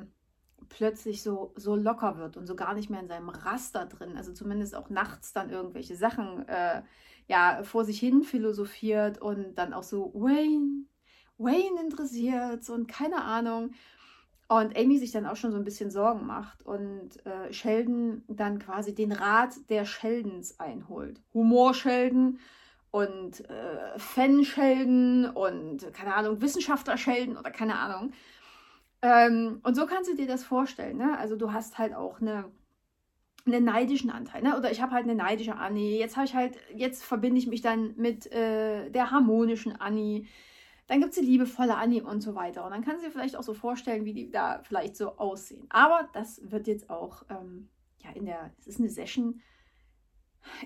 plötzlich 0.68 1.22
so, 1.22 1.52
so 1.56 1.76
locker 1.76 2.18
wird 2.18 2.36
und 2.36 2.46
so 2.46 2.56
gar 2.56 2.74
nicht 2.74 2.90
mehr 2.90 3.00
in 3.00 3.08
seinem 3.08 3.28
Raster 3.28 3.86
drin, 3.86 4.16
also 4.16 4.32
zumindest 4.32 4.74
auch 4.74 4.90
nachts 4.90 5.32
dann 5.32 5.50
irgendwelche 5.50 5.96
Sachen 5.96 6.46
äh, 6.48 6.82
ja, 7.28 7.62
vor 7.62 7.84
sich 7.84 8.00
hin 8.00 8.22
philosophiert 8.22 9.20
und 9.20 9.54
dann 9.56 9.72
auch 9.72 9.82
so 9.82 10.12
Wayne, 10.14 10.84
Wayne 11.36 11.80
interessiert 11.82 12.68
und 12.70 12.88
keine 12.88 13.22
Ahnung. 13.22 13.72
Und 14.50 14.78
Amy 14.78 14.98
sich 14.98 15.12
dann 15.12 15.26
auch 15.26 15.36
schon 15.36 15.52
so 15.52 15.58
ein 15.58 15.64
bisschen 15.64 15.90
Sorgen 15.90 16.26
macht 16.26 16.64
und 16.64 17.24
äh, 17.26 17.52
Sheldon 17.52 18.22
dann 18.28 18.58
quasi 18.58 18.94
den 18.94 19.12
Rat 19.12 19.54
der 19.68 19.84
Sheldons 19.84 20.58
einholt. 20.58 21.20
Humor-Sheldon 21.34 22.38
und 22.90 23.48
äh, 23.48 23.98
Fanschelden 23.98 25.26
und 25.30 25.92
keine 25.92 26.14
Ahnung, 26.14 26.40
Wissenschaftlerschelden 26.40 27.36
oder 27.36 27.50
keine 27.50 27.78
Ahnung. 27.78 28.12
Ähm, 29.02 29.60
und 29.62 29.74
so 29.76 29.86
kannst 29.86 30.10
du 30.10 30.16
dir 30.16 30.26
das 30.26 30.44
vorstellen. 30.44 30.96
Ne? 30.96 31.16
Also 31.18 31.36
du 31.36 31.52
hast 31.52 31.78
halt 31.78 31.94
auch 31.94 32.20
eine, 32.20 32.50
einen 33.46 33.64
neidischen 33.64 34.10
Anteil, 34.10 34.42
ne? 34.42 34.56
Oder 34.58 34.70
ich 34.70 34.82
habe 34.82 34.92
halt 34.92 35.04
eine 35.04 35.14
neidische 35.14 35.56
Annie. 35.56 35.98
Jetzt 35.98 36.16
habe 36.16 36.26
ich 36.26 36.34
halt, 36.34 36.56
jetzt 36.74 37.04
verbinde 37.04 37.38
ich 37.38 37.46
mich 37.46 37.60
dann 37.60 37.94
mit 37.96 38.30
äh, 38.32 38.90
der 38.90 39.10
harmonischen 39.10 39.78
Annie. 39.80 40.26
Dann 40.86 41.00
gibt 41.00 41.12
es 41.12 41.18
die 41.18 41.26
liebevolle 41.26 41.76
Annie 41.76 42.02
und 42.02 42.22
so 42.22 42.34
weiter. 42.34 42.64
Und 42.64 42.72
dann 42.72 42.84
kann 42.84 42.98
sie 42.98 43.06
dir 43.06 43.12
vielleicht 43.12 43.36
auch 43.36 43.42
so 43.42 43.54
vorstellen, 43.54 44.04
wie 44.04 44.14
die 44.14 44.30
da 44.30 44.60
vielleicht 44.62 44.96
so 44.96 45.16
aussehen. 45.18 45.66
Aber 45.68 46.08
das 46.14 46.40
wird 46.50 46.66
jetzt 46.66 46.90
auch, 46.90 47.24
ähm, 47.28 47.68
ja, 48.02 48.10
in 48.14 48.24
der, 48.24 48.50
es 48.58 48.66
ist 48.66 48.80
eine 48.80 48.88
Session 48.88 49.40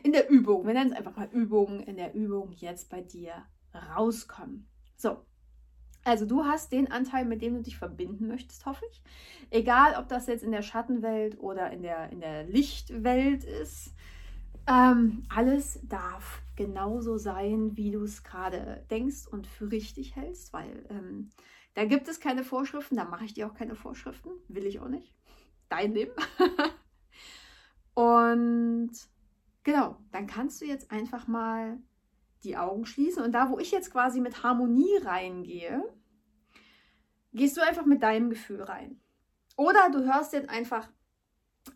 in 0.02 0.12
der 0.12 0.28
Übung. 0.30 0.66
Wir 0.66 0.74
nennen 0.74 0.92
es 0.92 0.96
einfach 0.96 1.16
mal 1.16 1.28
Übung, 1.32 1.80
in 1.80 1.96
der 1.96 2.14
Übung 2.14 2.52
jetzt 2.52 2.90
bei 2.90 3.00
dir 3.00 3.34
rauskommen. 3.96 4.68
So, 4.96 5.24
also 6.04 6.26
du 6.26 6.44
hast 6.44 6.72
den 6.72 6.90
Anteil, 6.90 7.24
mit 7.24 7.42
dem 7.42 7.54
du 7.54 7.62
dich 7.62 7.76
verbinden 7.76 8.26
möchtest, 8.26 8.66
hoffe 8.66 8.84
ich. 8.90 9.02
Egal, 9.50 9.94
ob 9.98 10.08
das 10.08 10.26
jetzt 10.26 10.42
in 10.42 10.50
der 10.50 10.62
Schattenwelt 10.62 11.38
oder 11.38 11.70
in 11.70 11.82
der, 11.82 12.10
in 12.10 12.20
der 12.20 12.44
Lichtwelt 12.44 13.44
ist. 13.44 13.94
Ähm, 14.66 15.24
alles 15.28 15.80
darf 15.84 16.42
genauso 16.56 17.18
sein, 17.18 17.76
wie 17.76 17.90
du 17.90 18.02
es 18.02 18.22
gerade 18.22 18.84
denkst 18.90 19.26
und 19.26 19.46
für 19.46 19.70
richtig 19.70 20.14
hältst, 20.14 20.52
weil 20.52 20.86
ähm, 20.88 21.30
da 21.74 21.84
gibt 21.84 22.06
es 22.08 22.20
keine 22.20 22.44
Vorschriften, 22.44 22.96
da 22.96 23.04
mache 23.04 23.24
ich 23.24 23.34
dir 23.34 23.46
auch 23.46 23.54
keine 23.54 23.74
Vorschriften, 23.74 24.30
will 24.48 24.66
ich 24.66 24.80
auch 24.80 24.88
nicht. 24.88 25.14
Dein 25.68 25.94
Leben. 25.94 26.12
und 27.94 28.92
genau, 29.62 29.96
dann 30.10 30.26
kannst 30.26 30.60
du 30.60 30.64
jetzt 30.64 30.90
einfach 30.90 31.26
mal 31.26 31.78
die 32.44 32.56
Augen 32.56 32.86
schließen. 32.86 33.22
Und 33.22 33.32
da, 33.32 33.50
wo 33.50 33.58
ich 33.58 33.70
jetzt 33.70 33.92
quasi 33.92 34.20
mit 34.20 34.42
Harmonie 34.42 34.96
reingehe, 35.02 35.82
gehst 37.32 37.56
du 37.56 37.60
einfach 37.60 37.86
mit 37.86 38.02
deinem 38.02 38.30
Gefühl 38.30 38.62
rein. 38.62 39.00
Oder 39.56 39.90
du 39.90 40.04
hörst 40.04 40.32
jetzt 40.32 40.48
einfach 40.48 40.88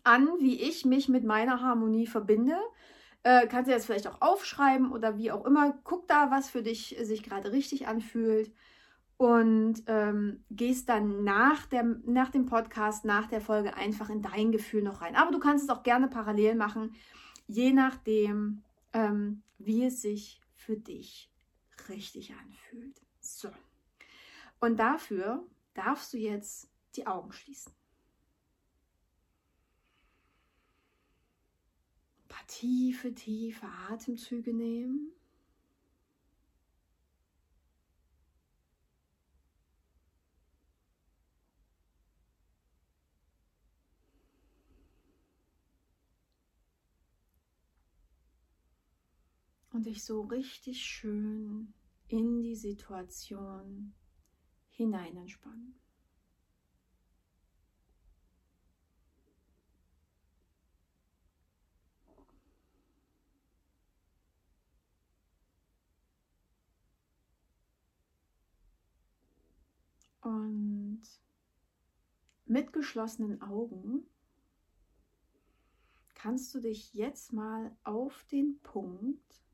an, 0.03 0.27
wie 0.39 0.61
ich 0.61 0.85
mich 0.85 1.07
mit 1.07 1.23
meiner 1.23 1.61
Harmonie 1.61 2.07
verbinde. 2.07 2.57
Äh, 3.23 3.47
kannst 3.47 3.67
du 3.67 3.73
jetzt 3.73 3.85
vielleicht 3.85 4.07
auch 4.07 4.21
aufschreiben 4.21 4.91
oder 4.91 5.17
wie 5.17 5.31
auch 5.31 5.45
immer. 5.45 5.77
Guck 5.83 6.07
da, 6.07 6.31
was 6.31 6.49
für 6.49 6.63
dich 6.63 6.97
sich 7.01 7.23
gerade 7.23 7.51
richtig 7.51 7.87
anfühlt. 7.87 8.53
Und 9.17 9.81
ähm, 9.87 10.43
gehst 10.51 10.89
dann 10.89 11.23
nach, 11.23 11.65
der, 11.65 11.83
nach 12.05 12.29
dem 12.29 12.45
Podcast, 12.45 13.03
nach 13.03 13.27
der 13.27 13.41
Folge 13.41 13.75
einfach 13.75 14.11
in 14.11 14.21
dein 14.21 14.51
Gefühl 14.51 14.83
noch 14.83 15.01
rein. 15.01 15.15
Aber 15.15 15.31
du 15.31 15.39
kannst 15.39 15.63
es 15.63 15.69
auch 15.71 15.81
gerne 15.81 16.07
parallel 16.07 16.53
machen, 16.53 16.93
je 17.47 17.73
nachdem, 17.73 18.63
ähm, 18.93 19.41
wie 19.57 19.85
es 19.85 20.01
sich 20.01 20.41
für 20.55 20.77
dich 20.77 21.31
richtig 21.89 22.33
anfühlt. 22.33 23.01
So. 23.19 23.49
Und 24.59 24.77
dafür 24.77 25.45
darfst 25.73 26.13
du 26.13 26.17
jetzt 26.17 26.69
die 26.95 27.07
Augen 27.07 27.31
schließen. 27.31 27.71
Ein 32.23 32.27
paar 32.27 32.47
tiefe, 32.47 33.13
tiefe 33.13 33.67
Atemzüge 33.89 34.53
nehmen. 34.53 35.11
Und 49.77 49.85
dich 49.85 50.03
so 50.03 50.21
richtig 50.21 50.83
schön 50.83 51.71
in 52.07 52.41
die 52.41 52.55
Situation 52.55 53.93
hinein 54.69 55.15
entspannen. 55.15 55.79
Und 70.21 71.03
mit 72.47 72.73
geschlossenen 72.73 73.43
Augen 73.43 74.07
kannst 76.15 76.55
du 76.55 76.61
dich 76.61 76.95
jetzt 76.95 77.31
mal 77.31 77.77
auf 77.83 78.25
den 78.31 78.59
Punkt 78.63 79.46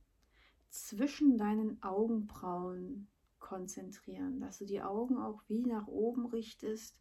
zwischen 0.73 1.37
deinen 1.37 1.81
Augenbrauen 1.83 3.07
konzentrieren, 3.37 4.39
dass 4.39 4.57
du 4.57 4.65
die 4.65 4.81
Augen 4.81 5.17
auch 5.17 5.43
wie 5.47 5.65
nach 5.65 5.87
oben 5.87 6.25
richtest, 6.25 6.97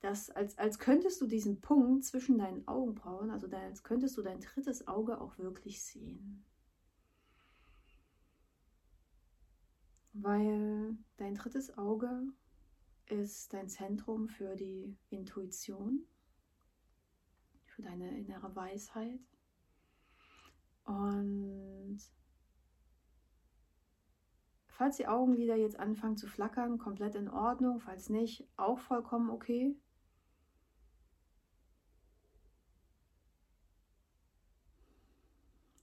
dass, 0.00 0.28
als, 0.30 0.58
als 0.58 0.80
könntest 0.80 1.20
du 1.20 1.28
diesen 1.28 1.60
Punkt 1.60 2.04
zwischen 2.04 2.38
deinen 2.38 2.66
Augenbrauen, 2.66 3.30
also 3.30 3.46
als 3.48 3.84
könntest 3.84 4.16
du 4.16 4.22
dein 4.22 4.40
drittes 4.40 4.88
Auge 4.88 5.20
auch 5.20 5.38
wirklich 5.38 5.84
sehen. 5.84 6.44
Weil 10.14 10.96
dein 11.16 11.36
drittes 11.36 11.78
Auge 11.78 12.24
ist 13.06 13.52
dein 13.52 13.68
Zentrum 13.68 14.28
für 14.28 14.56
die 14.56 14.96
Intuition, 15.10 16.04
für 17.66 17.82
deine 17.82 18.18
innere 18.18 18.54
Weisheit. 18.56 19.20
Und 20.84 22.00
Falls 24.72 24.96
die 24.96 25.06
Augenlider 25.06 25.54
jetzt 25.54 25.78
anfangen 25.78 26.16
zu 26.16 26.26
flackern, 26.26 26.78
komplett 26.78 27.14
in 27.14 27.28
Ordnung. 27.28 27.78
Falls 27.78 28.08
nicht, 28.08 28.48
auch 28.56 28.78
vollkommen 28.78 29.28
okay. 29.28 29.76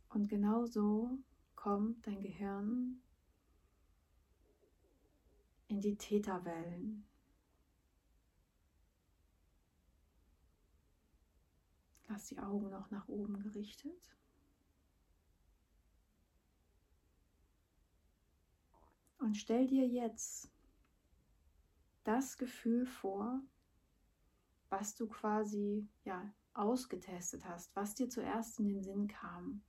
Und 0.10 0.28
genau 0.28 0.66
so 0.66 1.20
kommt 1.56 2.06
dein 2.08 2.22
Gehirn 2.22 3.04
in 5.68 5.80
die 5.82 5.96
Täterwellen. 5.96 7.06
Lass 12.08 12.26
die 12.26 12.40
Augen 12.40 12.72
noch 12.72 12.90
nach 12.90 13.08
oben 13.08 13.40
gerichtet. 13.40 14.19
Und 19.20 19.36
stell 19.36 19.68
dir 19.68 19.86
jetzt 19.86 20.50
das 22.04 22.38
Gefühl 22.38 22.86
vor, 22.86 23.42
was 24.70 24.96
du 24.96 25.08
quasi 25.08 25.88
ja 26.04 26.34
ausgetestet 26.54 27.46
hast, 27.46 27.76
was 27.76 27.96
dir 27.96 28.10
zuerst 28.10 28.60
in 28.60 28.68
den 28.68 28.82
Sinn 28.82 29.08
kam, 29.08 29.62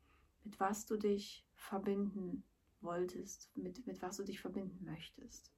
mit 0.45 0.59
was 0.61 0.87
du 0.87 0.97
dich 0.97 1.47
verbinden 1.55 2.45
wolltest, 2.81 3.51
mit, 3.57 3.87
mit 3.87 4.01
was 4.03 4.17
du 4.17 4.25
dich 4.25 4.41
verbinden 4.41 4.85
möchtest. 4.85 5.53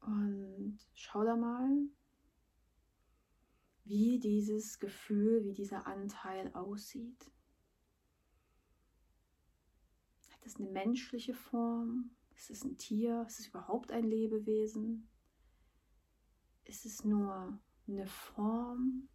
Und 0.00 0.78
schau 0.94 1.24
da 1.24 1.34
mal, 1.34 1.68
wie 3.86 4.18
dieses 4.18 4.78
Gefühl, 4.78 5.44
wie 5.44 5.52
dieser 5.52 5.86
Anteil 5.86 6.52
aussieht. 6.54 7.30
Hat 10.32 10.44
es 10.44 10.56
eine 10.56 10.70
menschliche 10.70 11.34
Form? 11.34 12.10
Ist 12.34 12.50
es 12.50 12.64
ein 12.64 12.76
Tier? 12.76 13.24
Ist 13.26 13.40
es 13.40 13.48
überhaupt 13.48 13.92
ein 13.92 14.04
Lebewesen? 14.04 15.08
Ist 16.64 16.84
es 16.84 17.04
nur 17.04 17.60
eine 17.86 18.06
Form 18.06 19.08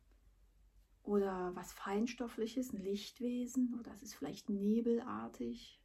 oder 1.04 1.54
was 1.56 1.74
Feinstoffliches, 1.74 2.72
ein 2.72 2.82
Lichtwesen 2.82 3.78
oder 3.78 3.94
ist 3.94 4.04
es 4.04 4.14
vielleicht 4.14 4.50
nebelartig? 4.50 5.82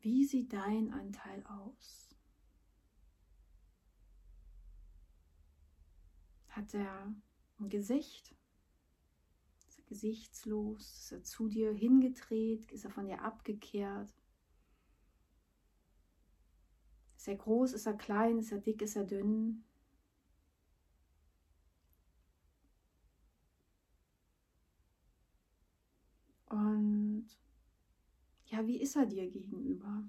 Wie 0.00 0.24
sieht 0.24 0.52
dein 0.52 0.92
Anteil 0.92 1.44
aus? 1.46 2.13
Hat 6.54 6.72
er 6.72 7.12
ein 7.58 7.68
Gesicht? 7.68 8.32
Ist 9.66 9.78
er 9.80 9.84
gesichtslos? 9.86 11.00
Ist 11.00 11.12
er 11.12 11.22
zu 11.24 11.48
dir 11.48 11.72
hingedreht? 11.72 12.70
Ist 12.70 12.84
er 12.84 12.92
von 12.92 13.06
dir 13.06 13.22
abgekehrt? 13.22 14.14
Ist 17.16 17.26
er 17.26 17.34
groß? 17.34 17.72
Ist 17.72 17.86
er 17.86 17.94
klein? 17.94 18.38
Ist 18.38 18.52
er 18.52 18.58
dick? 18.58 18.82
Ist 18.82 18.94
er 18.94 19.02
dünn? 19.02 19.64
Und 26.46 27.26
ja, 28.46 28.64
wie 28.64 28.80
ist 28.80 28.94
er 28.94 29.06
dir 29.06 29.28
gegenüber? 29.28 30.08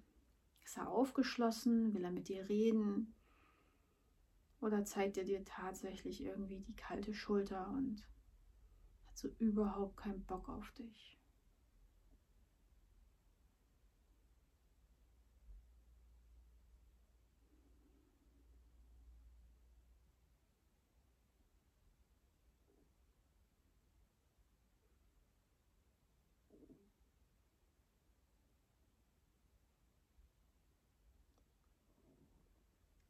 Ist 0.63 0.77
er 0.77 0.91
aufgeschlossen? 0.91 1.95
Will 1.95 2.03
er 2.03 2.11
mit 2.11 2.27
dir 2.27 2.47
reden? 2.47 3.15
Oder 4.65 4.83
zeigt 4.83 5.15
er 5.17 5.25
dir 5.25 5.45
tatsächlich 5.45 6.21
irgendwie 6.23 6.59
die 6.59 6.75
kalte 6.75 7.13
Schulter 7.13 7.67
und 7.69 8.03
hat 9.05 9.15
so 9.15 9.27
überhaupt 9.37 9.95
keinen 9.97 10.25
Bock 10.25 10.49
auf 10.49 10.71
dich? 10.71 11.19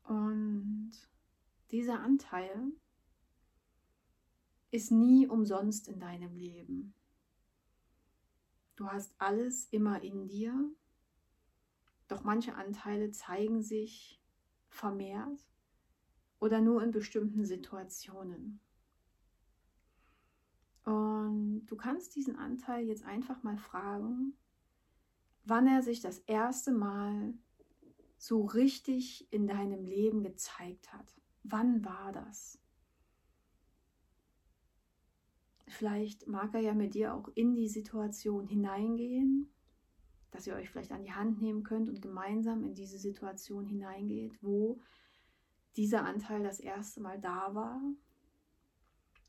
Und 0.07 0.74
dieser 1.71 1.99
Anteil 1.99 2.71
ist 4.71 4.91
nie 4.91 5.27
umsonst 5.27 5.87
in 5.87 5.99
deinem 5.99 6.35
Leben. 6.35 6.93
Du 8.75 8.87
hast 8.87 9.15
alles 9.17 9.65
immer 9.71 10.03
in 10.03 10.27
dir, 10.27 10.53
doch 12.07 12.23
manche 12.23 12.55
Anteile 12.55 13.11
zeigen 13.11 13.61
sich 13.61 14.21
vermehrt 14.69 15.47
oder 16.39 16.61
nur 16.61 16.83
in 16.83 16.91
bestimmten 16.91 17.45
Situationen. 17.45 18.59
Und 20.83 21.65
du 21.65 21.75
kannst 21.75 22.15
diesen 22.15 22.35
Anteil 22.35 22.85
jetzt 22.85 23.03
einfach 23.03 23.41
mal 23.41 23.57
fragen, 23.57 24.37
wann 25.45 25.67
er 25.67 25.81
sich 25.81 26.01
das 26.01 26.19
erste 26.19 26.71
Mal 26.71 27.33
so 28.17 28.45
richtig 28.45 29.31
in 29.31 29.47
deinem 29.47 29.85
Leben 29.85 30.23
gezeigt 30.23 30.93
hat. 30.93 31.15
Wann 31.47 31.85
war 31.85 32.11
das? 32.11 32.59
Vielleicht 35.67 36.27
mag 36.27 36.53
er 36.53 36.61
ja 36.61 36.73
mit 36.73 36.95
dir 36.95 37.13
auch 37.13 37.29
in 37.35 37.55
die 37.55 37.67
Situation 37.67 38.47
hineingehen, 38.47 39.51
dass 40.31 40.47
ihr 40.47 40.55
euch 40.55 40.69
vielleicht 40.69 40.91
an 40.91 41.03
die 41.03 41.13
Hand 41.13 41.41
nehmen 41.41 41.63
könnt 41.63 41.89
und 41.89 42.01
gemeinsam 42.01 42.63
in 42.63 42.73
diese 42.73 42.97
Situation 42.97 43.65
hineingeht, 43.65 44.41
wo 44.41 44.79
dieser 45.75 46.03
Anteil 46.03 46.41
das 46.41 46.59
erste 46.59 47.01
Mal 47.01 47.19
da 47.19 47.53
war 47.53 47.81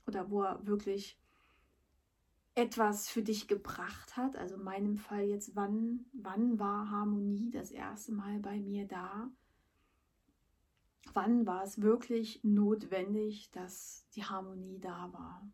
oder 0.07 0.31
wo 0.31 0.43
er 0.43 0.67
wirklich 0.67 1.19
etwas 2.55 3.09
für 3.09 3.23
dich 3.23 3.47
gebracht 3.47 4.17
hat. 4.17 4.37
Also 4.37 4.55
in 4.55 4.63
meinem 4.63 4.97
Fall 4.97 5.25
jetzt, 5.25 5.55
wann, 5.55 6.07
wann 6.13 6.59
war 6.59 6.91
Harmonie 6.91 7.51
das 7.51 7.71
erste 7.71 8.13
Mal 8.13 8.39
bei 8.41 8.59
mir 8.59 8.87
da? 8.87 9.31
Wann 11.15 11.47
war 11.47 11.63
es 11.63 11.81
wirklich 11.81 12.41
notwendig, 12.43 13.51
dass 13.51 14.07
die 14.15 14.25
Harmonie 14.25 14.79
da 14.81 15.13
war? 15.13 15.49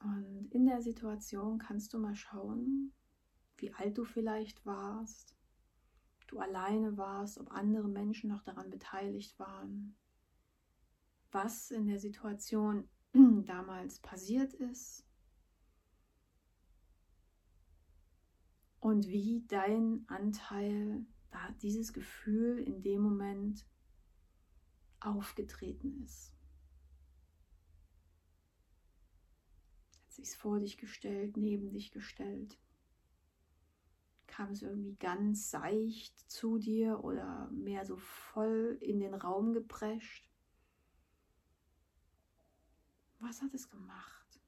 Und 0.00 0.52
in 0.52 0.66
der 0.66 0.80
Situation 0.82 1.58
kannst 1.58 1.92
du 1.92 1.98
mal 1.98 2.14
schauen, 2.14 2.92
wie 3.56 3.72
alt 3.72 3.98
du 3.98 4.04
vielleicht 4.04 4.64
warst, 4.64 5.34
du 6.28 6.38
alleine 6.38 6.96
warst, 6.96 7.38
ob 7.38 7.50
andere 7.50 7.88
Menschen 7.88 8.30
noch 8.30 8.42
daran 8.42 8.70
beteiligt 8.70 9.38
waren, 9.38 9.96
was 11.36 11.70
in 11.70 11.86
der 11.86 11.98
Situation 11.98 12.88
damals 13.44 14.00
passiert 14.00 14.54
ist 14.54 15.06
und 18.80 19.06
wie 19.06 19.44
dein 19.46 20.04
Anteil, 20.08 21.04
dieses 21.60 21.92
Gefühl 21.92 22.58
in 22.60 22.82
dem 22.82 23.02
Moment 23.02 23.66
aufgetreten 25.00 26.02
ist. 26.02 26.32
sich 30.08 30.34
vor 30.34 30.58
dich 30.60 30.78
gestellt, 30.78 31.36
neben 31.36 31.70
dich 31.70 31.90
gestellt. 31.92 32.58
Kam 34.26 34.52
es 34.52 34.62
irgendwie 34.62 34.96
ganz 34.96 35.50
seicht 35.50 36.18
zu 36.30 36.56
dir 36.56 37.04
oder 37.04 37.50
mehr 37.50 37.84
so 37.84 37.98
voll 37.98 38.78
in 38.80 38.98
den 38.98 39.12
Raum 39.12 39.52
geprescht? 39.52 40.26
Was 43.28 43.42
hat 43.42 43.52
es 43.54 43.68
gemacht? 43.68 44.40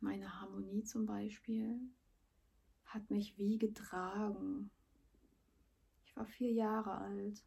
Meine 0.00 0.40
Harmonie 0.40 0.82
zum 0.82 1.06
Beispiel 1.06 1.78
hat 2.86 3.08
mich 3.08 3.38
wie 3.38 3.56
getragen. 3.56 4.72
Ich 6.04 6.16
war 6.16 6.26
vier 6.26 6.50
Jahre 6.50 6.98
alt 6.98 7.44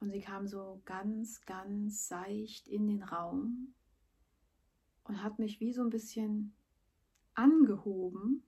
und 0.00 0.10
sie 0.10 0.20
kam 0.20 0.46
so 0.46 0.82
ganz, 0.84 1.40
ganz 1.46 2.06
seicht 2.06 2.68
in 2.68 2.86
den 2.86 3.02
Raum 3.02 3.74
und 5.04 5.22
hat 5.22 5.38
mich 5.38 5.58
wie 5.60 5.72
so 5.72 5.82
ein 5.82 5.88
bisschen 5.88 6.54
angehoben. 7.36 8.42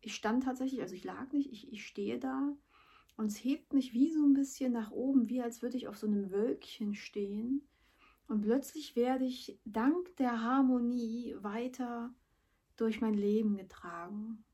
Ich 0.00 0.14
stand 0.14 0.44
tatsächlich, 0.44 0.80
also 0.80 0.94
ich 0.94 1.04
lag 1.04 1.32
nicht, 1.32 1.50
ich, 1.52 1.72
ich 1.72 1.86
stehe 1.86 2.18
da 2.18 2.56
und 3.16 3.26
es 3.26 3.36
hebt 3.36 3.72
mich 3.72 3.92
wie 3.92 4.10
so 4.10 4.24
ein 4.24 4.34
bisschen 4.34 4.72
nach 4.72 4.90
oben, 4.90 5.28
wie 5.28 5.42
als 5.42 5.62
würde 5.62 5.76
ich 5.76 5.88
auf 5.88 5.96
so 5.96 6.06
einem 6.06 6.30
Wölkchen 6.30 6.94
stehen. 6.94 7.62
Und 8.26 8.42
plötzlich 8.42 8.96
werde 8.96 9.24
ich 9.24 9.60
dank 9.64 10.16
der 10.16 10.42
Harmonie 10.42 11.36
weiter 11.40 12.14
durch 12.76 13.00
mein 13.00 13.14
Leben 13.14 13.56
getragen, 13.56 14.44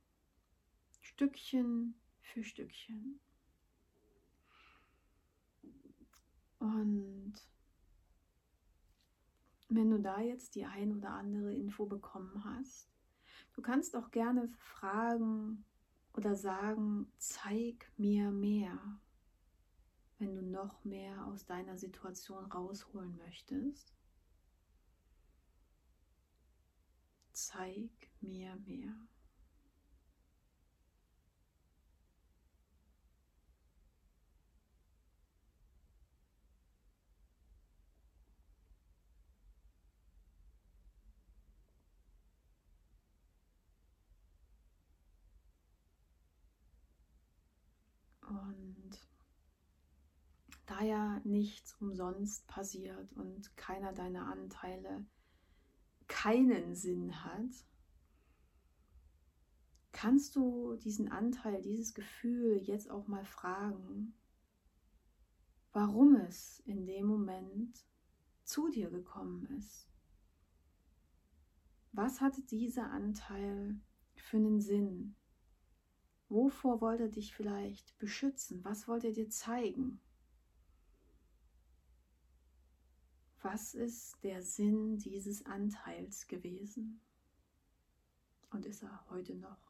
Stückchen 1.01 1.95
für 2.21 2.43
Stückchen. 2.43 3.21
Und 6.59 7.35
wenn 9.69 9.91
du 9.91 10.01
da 10.01 10.21
jetzt 10.21 10.55
die 10.55 10.65
ein 10.65 10.97
oder 10.97 11.11
andere 11.11 11.55
Info 11.55 11.87
bekommen 11.87 12.45
hast, 12.45 12.98
du 13.59 13.63
kannst 13.63 13.97
auch 13.97 14.13
gerne 14.13 14.49
fragen 14.57 15.65
oder 16.13 16.37
sagen, 16.37 17.13
zeig 17.19 17.91
mir 17.97 18.31
mehr, 18.31 18.79
wenn 20.19 20.33
du 20.37 20.43
noch 20.43 20.85
mehr 20.85 21.27
aus 21.27 21.45
deiner 21.45 21.77
Situation 21.77 22.45
rausholen 22.47 23.17
möchtest. 23.17 23.99
zeig 27.39 28.11
mir 28.21 28.57
mehr. 28.67 28.95
Da 50.69 50.83
ja 50.83 51.21
nichts 51.25 51.75
umsonst 51.81 52.47
passiert 52.47 53.13
und 53.15 53.57
keiner 53.57 53.93
deiner 53.93 54.27
Anteile 54.27 55.07
keinen 56.09 56.75
Sinn 56.75 57.25
hat, 57.25 57.51
kannst 59.93 60.37
du 60.37 60.77
diesen 60.77 61.11
Anteil, 61.11 61.63
dieses 61.63 61.95
Gefühl 61.95 62.59
jetzt 62.63 62.91
auch 62.91 63.07
mal 63.07 63.25
fragen, 63.25 64.15
warum 65.73 66.17
es 66.17 66.61
in 66.61 66.87
dem 66.87 67.07
Moment 67.07 67.87
zu 68.45 68.69
dir 68.69 68.91
gekommen 68.91 69.47
ist. 69.59 69.89
Was 71.93 72.21
hatte 72.21 72.43
dieser 72.43 72.91
Anteil 72.91 73.81
für 74.17 74.37
einen 74.37 74.61
Sinn? 74.61 75.15
Wovor 76.29 76.81
wollte 76.81 77.05
er 77.05 77.09
dich 77.09 77.35
vielleicht 77.35 77.99
beschützen? 77.99 78.63
Was 78.65 78.87
wollte 78.87 79.09
er 79.09 79.13
dir 79.15 79.31
zeigen? 79.31 80.01
Was 83.43 83.75
ist 83.75 84.23
der 84.25 84.43
Sinn 84.43 84.99
dieses 84.99 85.47
Anteils 85.47 86.27
gewesen? 86.27 87.01
Und 88.51 88.67
ist 88.67 88.83
er 88.83 89.05
heute 89.11 89.35
noch? 89.37 89.68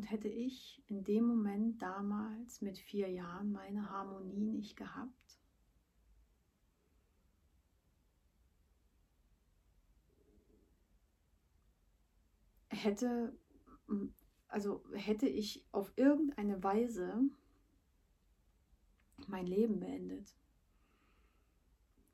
Und 0.00 0.06
hätte 0.10 0.28
ich 0.28 0.82
in 0.88 1.04
dem 1.04 1.26
Moment 1.26 1.82
damals 1.82 2.62
mit 2.62 2.78
vier 2.78 3.10
Jahren 3.10 3.52
meine 3.52 3.90
Harmonie 3.90 4.46
nicht 4.46 4.74
gehabt, 4.74 5.38
hätte, 12.70 13.38
also 14.48 14.82
hätte 14.94 15.28
ich 15.28 15.68
auf 15.70 15.92
irgendeine 15.96 16.62
Weise 16.62 17.20
mein 19.26 19.44
Leben 19.44 19.80
beendet, 19.80 20.34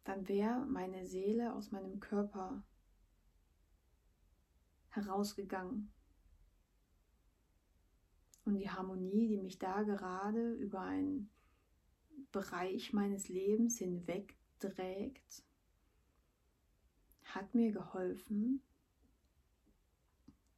dann 0.03 0.27
wäre 0.27 0.67
meine 0.67 1.07
Seele 1.07 1.55
aus 1.55 1.71
meinem 1.71 2.01
Körper 2.01 2.65
herausgegangen. 4.89 5.96
Und 8.47 8.59
die 8.59 8.71
Harmonie, 8.71 9.27
die 9.27 9.39
mich 9.39 9.59
da 9.59 9.83
gerade 9.83 10.53
über 10.55 10.81
einen 10.81 11.29
Bereich 12.31 12.93
meines 12.93 13.29
Lebens 13.29 13.79
hinweg 13.79 14.37
trägt, 14.61 15.43
hat 17.25 17.55
mir 17.57 17.73
geholfen, 17.73 18.63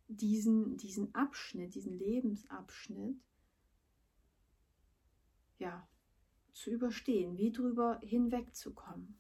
diesen, 0.07 0.77
diesen 0.77 1.15
Abschnitt, 1.15 1.75
diesen 1.75 1.99
Lebensabschnitt, 1.99 3.19
ja, 5.59 5.89
zu 6.53 6.71
überstehen, 6.71 7.39
wie 7.39 7.53
drüber 7.53 8.01
hinwegzukommen. 8.03 9.18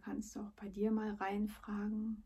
Kannst 0.00 0.34
du 0.36 0.40
auch 0.40 0.52
bei 0.52 0.68
dir 0.68 0.90
mal 0.90 1.14
reinfragen, 1.14 2.22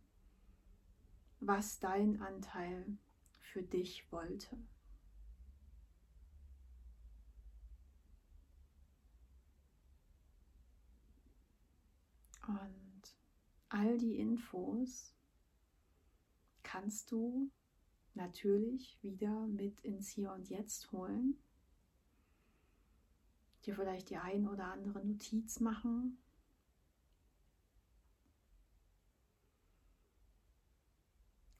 was 1.40 1.78
dein 1.80 2.20
Anteil 2.20 2.98
für 3.40 3.62
dich 3.62 4.10
wollte. 4.12 4.56
Und 12.46 13.16
all 13.68 13.98
die 13.98 14.18
Infos 14.18 15.14
kannst 16.62 17.10
du 17.10 17.50
natürlich 18.14 18.98
wieder 19.02 19.46
mit 19.46 19.80
ins 19.80 20.08
Hier 20.08 20.32
und 20.32 20.48
Jetzt 20.48 20.90
holen. 20.92 21.38
Dir 23.64 23.74
vielleicht 23.74 24.10
die 24.10 24.16
ein 24.16 24.48
oder 24.48 24.66
andere 24.66 25.04
Notiz 25.04 25.60
machen, 25.60 26.18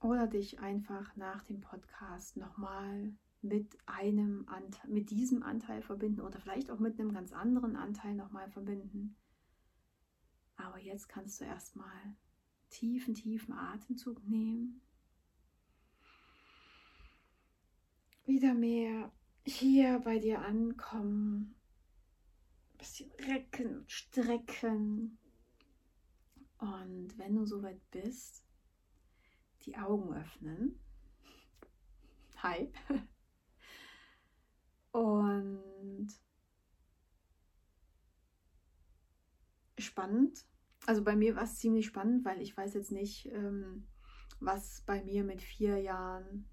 Oder 0.03 0.27
dich 0.27 0.59
einfach 0.59 1.15
nach 1.15 1.45
dem 1.45 1.61
Podcast 1.61 2.37
nochmal 2.37 3.15
mit 3.41 3.79
einem 3.87 4.49
Anteil, 4.49 4.91
mit 4.91 5.11
diesem 5.11 5.45
Anteil 5.45 5.81
verbinden 5.81 6.21
oder 6.21 6.41
vielleicht 6.41 6.73
auch 6.73 6.81
mit 6.81 6.99
einem 6.99 7.13
ganz 7.13 7.33
anderen 7.33 7.77
Anteil 7.77 8.15
nochmal 8.15 8.51
verbinden. 8.51 9.17
Aber 10.57 10.81
jetzt 10.81 11.09
kannst 11.09 11.41
du 11.41 11.45
erstmal 11.45 12.17
tiefen, 12.69 13.15
tiefen 13.15 13.55
Atemzug 13.55 14.27
nehmen. 14.29 14.81
Wieder 18.27 18.55
mehr 18.55 19.13
hier 19.45 20.01
bei 20.01 20.19
dir 20.19 20.41
ankommen. 20.41 21.55
Ein 22.73 22.79
bisschen 22.79 23.11
recken, 23.21 23.85
strecken. 23.87 25.19
Und 26.59 27.19
wenn 27.19 27.37
du 27.37 27.45
soweit 27.45 27.81
bist, 27.93 28.45
die 29.63 29.77
Augen 29.77 30.15
öffnen. 30.15 30.79
Hi. 32.43 32.73
Und 34.93 36.09
spannend. 39.79 40.45
Also 40.87 41.05
bei 41.05 41.15
mir 41.17 41.37
war 41.37 41.45
es 41.45 41.59
ziemlich 41.59 41.87
spannend, 41.87 42.25
weil 42.25 42.41
ich 42.41 42.57
weiß 42.57 42.75
jetzt 42.75 42.93
nicht, 42.93 43.27
ähm, 43.27 43.87
was 44.41 44.83
bei 44.83 45.03
mir 45.05 45.25
mit 45.25 45.41
vier 45.41 45.79
Jahren 45.79 46.49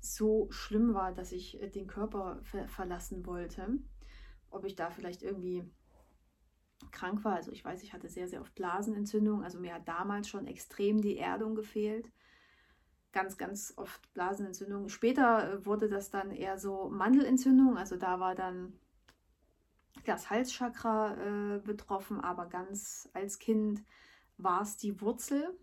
so 0.00 0.48
schlimm 0.50 0.94
war, 0.94 1.12
dass 1.12 1.32
ich 1.32 1.60
äh, 1.60 1.68
den 1.68 1.86
Körper 1.86 2.40
ver 2.42 2.68
verlassen 2.68 3.26
wollte. 3.26 3.78
Ob 4.50 4.64
ich 4.64 4.76
da 4.76 4.90
vielleicht 4.90 5.22
irgendwie 5.22 5.68
krank 6.96 7.24
war. 7.24 7.34
Also 7.34 7.52
ich 7.52 7.64
weiß, 7.64 7.82
ich 7.82 7.92
hatte 7.92 8.08
sehr, 8.08 8.26
sehr 8.26 8.40
oft 8.40 8.54
Blasenentzündung. 8.54 9.44
Also 9.44 9.60
mir 9.60 9.74
hat 9.74 9.86
damals 9.86 10.28
schon 10.28 10.46
extrem 10.46 11.00
die 11.00 11.18
Erdung 11.18 11.54
gefehlt. 11.54 12.10
Ganz, 13.12 13.36
ganz 13.36 13.74
oft 13.76 14.12
Blasenentzündung. 14.14 14.88
Später 14.88 15.52
äh, 15.52 15.66
wurde 15.66 15.88
das 15.88 16.10
dann 16.10 16.30
eher 16.30 16.58
so 16.58 16.88
Mandelentzündung. 16.88 17.76
Also 17.76 17.96
da 17.96 18.18
war 18.18 18.34
dann 18.34 18.72
das 20.04 20.30
Halschakra 20.30 21.16
äh, 21.16 21.58
betroffen, 21.58 22.20
aber 22.20 22.46
ganz 22.46 23.08
als 23.12 23.38
Kind 23.38 23.82
war 24.38 24.62
es 24.62 24.76
die 24.76 25.00
Wurzel. 25.00 25.58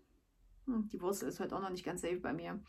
Hm, 0.66 0.88
die 0.88 1.00
Wurzel 1.00 1.28
ist 1.28 1.40
heute 1.40 1.56
auch 1.56 1.62
noch 1.62 1.70
nicht 1.70 1.84
ganz 1.84 2.02
safe 2.02 2.20
bei 2.20 2.32
mir. 2.32 2.62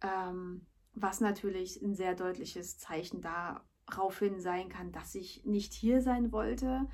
Ähm, 0.00 0.66
was 0.94 1.20
natürlich 1.20 1.82
ein 1.82 1.94
sehr 1.94 2.14
deutliches 2.14 2.78
Zeichen 2.78 3.20
daraufhin 3.20 4.40
sein 4.40 4.68
kann, 4.68 4.92
dass 4.92 5.14
ich 5.16 5.44
nicht 5.44 5.72
hier 5.72 6.02
sein 6.02 6.30
wollte, 6.30 6.88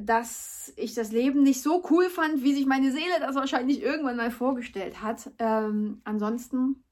dass 0.00 0.72
ich 0.76 0.94
das 0.94 1.12
Leben 1.12 1.42
nicht 1.42 1.62
so 1.62 1.82
cool 1.90 2.08
fand, 2.08 2.42
wie 2.42 2.54
sich 2.54 2.66
meine 2.66 2.90
Seele 2.90 3.20
das 3.20 3.34
wahrscheinlich 3.34 3.82
irgendwann 3.82 4.16
mal 4.16 4.30
vorgestellt 4.30 5.02
hat. 5.02 5.30
Ähm, 5.38 6.00
ansonsten 6.04 6.84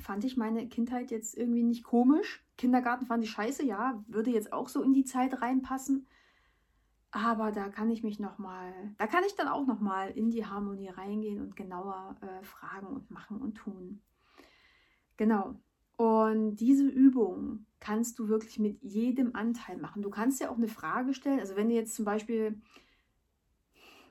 fand 0.00 0.24
ich 0.24 0.36
meine 0.36 0.68
Kindheit 0.68 1.10
jetzt 1.10 1.36
irgendwie 1.36 1.62
nicht 1.62 1.84
komisch. 1.84 2.44
Kindergarten 2.56 3.06
fand 3.06 3.24
ich 3.24 3.30
scheiße, 3.30 3.64
ja, 3.64 4.02
würde 4.06 4.30
jetzt 4.30 4.52
auch 4.52 4.68
so 4.68 4.82
in 4.82 4.92
die 4.92 5.04
Zeit 5.04 5.40
reinpassen. 5.40 6.06
Aber 7.10 7.52
da 7.52 7.68
kann 7.68 7.90
ich 7.90 8.02
mich 8.02 8.18
noch 8.18 8.38
mal, 8.38 8.72
da 8.98 9.06
kann 9.06 9.22
ich 9.24 9.36
dann 9.36 9.46
auch 9.46 9.66
noch 9.66 9.80
mal 9.80 10.10
in 10.10 10.30
die 10.30 10.46
Harmonie 10.46 10.88
reingehen 10.88 11.40
und 11.40 11.54
genauer 11.54 12.16
äh, 12.20 12.44
fragen 12.44 12.88
und 12.88 13.10
machen 13.10 13.40
und 13.40 13.54
tun. 13.54 14.00
Genau. 15.16 15.54
Und 15.96 16.56
diese 16.56 16.86
Übung 16.86 17.66
kannst 17.78 18.18
du 18.18 18.28
wirklich 18.28 18.58
mit 18.58 18.82
jedem 18.82 19.34
Anteil 19.36 19.76
machen. 19.78 20.02
Du 20.02 20.10
kannst 20.10 20.40
ja 20.40 20.50
auch 20.50 20.56
eine 20.56 20.68
Frage 20.68 21.14
stellen. 21.14 21.40
Also 21.40 21.54
wenn 21.54 21.68
du 21.68 21.74
jetzt 21.74 21.94
zum 21.94 22.04
Beispiel, 22.04 22.60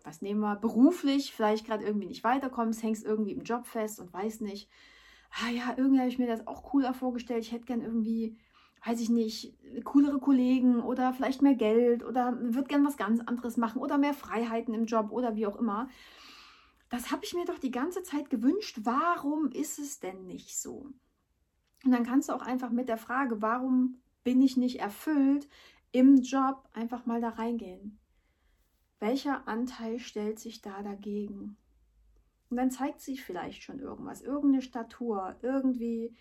was 0.04 0.22
nehmen 0.22 0.40
wir, 0.40 0.56
beruflich 0.56 1.34
vielleicht 1.34 1.66
gerade 1.66 1.84
irgendwie 1.84 2.08
nicht 2.08 2.24
weiterkommst, 2.24 2.84
hängst 2.84 3.04
irgendwie 3.04 3.32
im 3.32 3.44
Job 3.44 3.66
fest 3.66 4.00
und 4.00 4.14
weißt 4.14 4.42
nicht, 4.42 4.70
ah 5.42 5.50
ja, 5.50 5.74
irgendwie 5.76 6.00
habe 6.00 6.10
ich 6.10 6.20
mir 6.20 6.28
das 6.28 6.48
auch 6.48 6.64
cooler 6.64 6.94
vorgestellt. 6.94 7.44
Ich 7.44 7.52
hätte 7.52 7.66
gern 7.66 7.82
irgendwie, 7.82 8.38
weiß 8.86 9.02
ich 9.02 9.10
nicht, 9.10 9.58
coolere 9.84 10.20
Kollegen 10.20 10.82
oder 10.82 11.14
vielleicht 11.14 11.42
mehr 11.42 11.56
Geld 11.56 12.04
oder 12.04 12.38
würde 12.40 12.68
gern 12.68 12.86
was 12.86 12.96
ganz 12.96 13.20
anderes 13.22 13.58
machen 13.58 13.82
oder 13.82 13.98
mehr 13.98 14.14
Freiheiten 14.14 14.74
im 14.74 14.86
Job 14.86 15.12
oder 15.12 15.36
wie 15.36 15.48
auch 15.48 15.58
immer. 15.58 15.90
Das 16.90 17.12
habe 17.12 17.26
ich 17.26 17.34
mir 17.34 17.46
doch 17.46 17.58
die 17.58 17.72
ganze 17.72 18.04
Zeit 18.04 18.30
gewünscht. 18.30 18.82
Warum 18.84 19.50
ist 19.50 19.80
es 19.80 20.00
denn 20.00 20.28
nicht 20.28 20.56
so? 20.56 20.92
Und 21.84 21.92
dann 21.92 22.06
kannst 22.06 22.30
du 22.30 22.34
auch 22.34 22.42
einfach 22.42 22.70
mit 22.70 22.88
der 22.90 22.98
Frage, 22.98 23.42
warum 23.42 23.98
bin 24.24 24.42
ich 24.42 24.58
nicht 24.58 24.80
erfüllt, 24.80 25.50
im 25.92 26.18
Job 26.22 26.68
einfach 26.74 27.06
mal 27.06 27.22
da 27.22 27.30
reingehen. 27.30 28.00
Welcher 29.00 29.48
Anteil 29.48 30.00
stellt 30.00 30.40
sich 30.40 30.62
da 30.62 30.82
dagegen? 30.82 31.58
Und 32.50 32.58
dann 32.58 32.72
zeigt 32.72 33.02
sich 33.02 33.24
vielleicht 33.24 33.64
schon 33.64 33.80
irgendwas, 33.80 34.22
irgendeine 34.22 34.62
Statur, 34.62 35.36
irgendwie, 35.42 36.16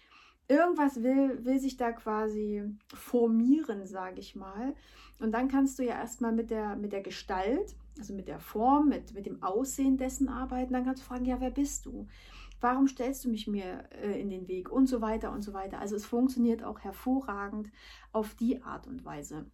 irgendwas 0.48 1.02
will, 1.02 1.44
will 1.44 1.58
sich 1.58 1.76
da 1.76 1.92
quasi 1.92 2.64
formieren, 2.92 3.86
sage 3.86 4.18
ich 4.18 4.34
mal. 4.34 4.74
Und 5.20 5.32
dann 5.32 5.48
kannst 5.48 5.78
du 5.78 5.84
ja 5.84 5.94
erstmal 5.94 6.32
mit 6.32 6.50
der, 6.50 6.74
mit 6.76 6.92
der 6.92 7.02
Gestalt, 7.02 7.76
also 7.98 8.14
mit 8.14 8.28
der 8.28 8.40
Form, 8.40 8.88
mit, 8.88 9.14
mit 9.14 9.26
dem 9.26 9.42
Aussehen 9.42 9.96
dessen 9.96 10.28
arbeiten. 10.28 10.72
Dann 10.72 10.84
kannst 10.84 11.02
du 11.02 11.06
fragen, 11.06 11.24
ja, 11.24 11.40
wer 11.40 11.50
bist 11.50 11.86
du? 11.86 12.08
Warum 12.62 12.86
stellst 12.86 13.24
du 13.24 13.28
mich 13.28 13.48
mir 13.48 13.84
äh, 13.90 14.20
in 14.20 14.30
den 14.30 14.46
Weg? 14.46 14.70
Und 14.70 14.86
so 14.86 15.00
weiter 15.00 15.32
und 15.32 15.42
so 15.42 15.52
weiter. 15.52 15.80
Also 15.80 15.96
es 15.96 16.06
funktioniert 16.06 16.62
auch 16.62 16.78
hervorragend 16.80 17.70
auf 18.12 18.34
die 18.34 18.62
Art 18.62 18.86
und 18.86 19.04
Weise. 19.04 19.50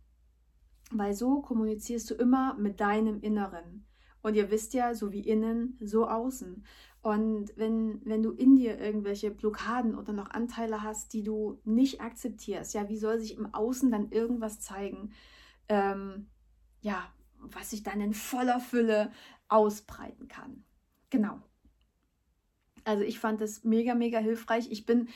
Weil 0.91 1.15
so 1.15 1.41
kommunizierst 1.41 2.11
du 2.11 2.15
immer 2.15 2.55
mit 2.55 2.81
deinem 2.81 3.21
Inneren. 3.21 3.87
Und 4.21 4.35
ihr 4.35 4.51
wisst 4.51 4.75
ja, 4.75 4.95
so 4.95 5.11
wie 5.11 5.21
innen, 5.21 5.79
so 5.81 6.07
außen. 6.07 6.65
Und 7.01 7.57
wenn, 7.57 8.05
wenn 8.05 8.23
du 8.23 8.33
in 8.33 8.57
dir 8.57 8.79
irgendwelche 8.79 9.31
Blockaden 9.31 9.95
oder 9.97 10.13
noch 10.13 10.31
Anteile 10.31 10.83
hast, 10.83 11.15
die 11.15 11.23
du 11.23 11.61
nicht 11.65 12.03
akzeptierst, 12.03 12.75
ja, 12.75 12.89
wie 12.91 12.99
soll 12.99 13.21
sich 13.21 13.39
im 13.39 13.55
Außen 13.55 13.91
dann 13.91 14.11
irgendwas 14.11 14.61
zeigen? 14.61 15.13
Ähm, 15.69 16.29
ja, 16.81 17.11
was 17.39 17.71
sich 17.71 17.83
dann 17.83 18.03
in 18.03 18.13
voller 18.13 18.61
Fülle 18.61 19.13
ausbreiten 19.49 20.29
kann. 20.29 20.65
Genau. 21.09 21.41
Also 22.89 23.05
ich 23.05 23.19
fand 23.19 23.41
das 23.43 23.65
mega, 23.65 23.95
mega 23.95 24.19
hilfreich. 24.19 24.69
Ich 24.71 24.87
bin 24.87 25.09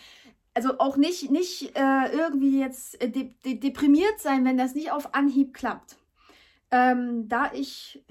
also 0.53 0.79
auch 0.79 0.99
nicht, 0.99 1.31
nicht 1.31 1.75
äh, 1.75 2.13
irgendwie 2.13 2.61
jetzt 2.61 3.01
äh, 3.01 3.09
de 3.09 3.31
de 3.45 3.55
deprimiert 3.55 4.21
sein, 4.21 4.45
wenn 4.45 4.59
das 4.59 4.75
nicht 4.75 4.93
auf 4.93 5.15
Anhieb 5.15 5.55
klappt. 5.55 5.97
Ähm, 6.71 7.29
da 7.29 7.51
ich, 7.55 8.05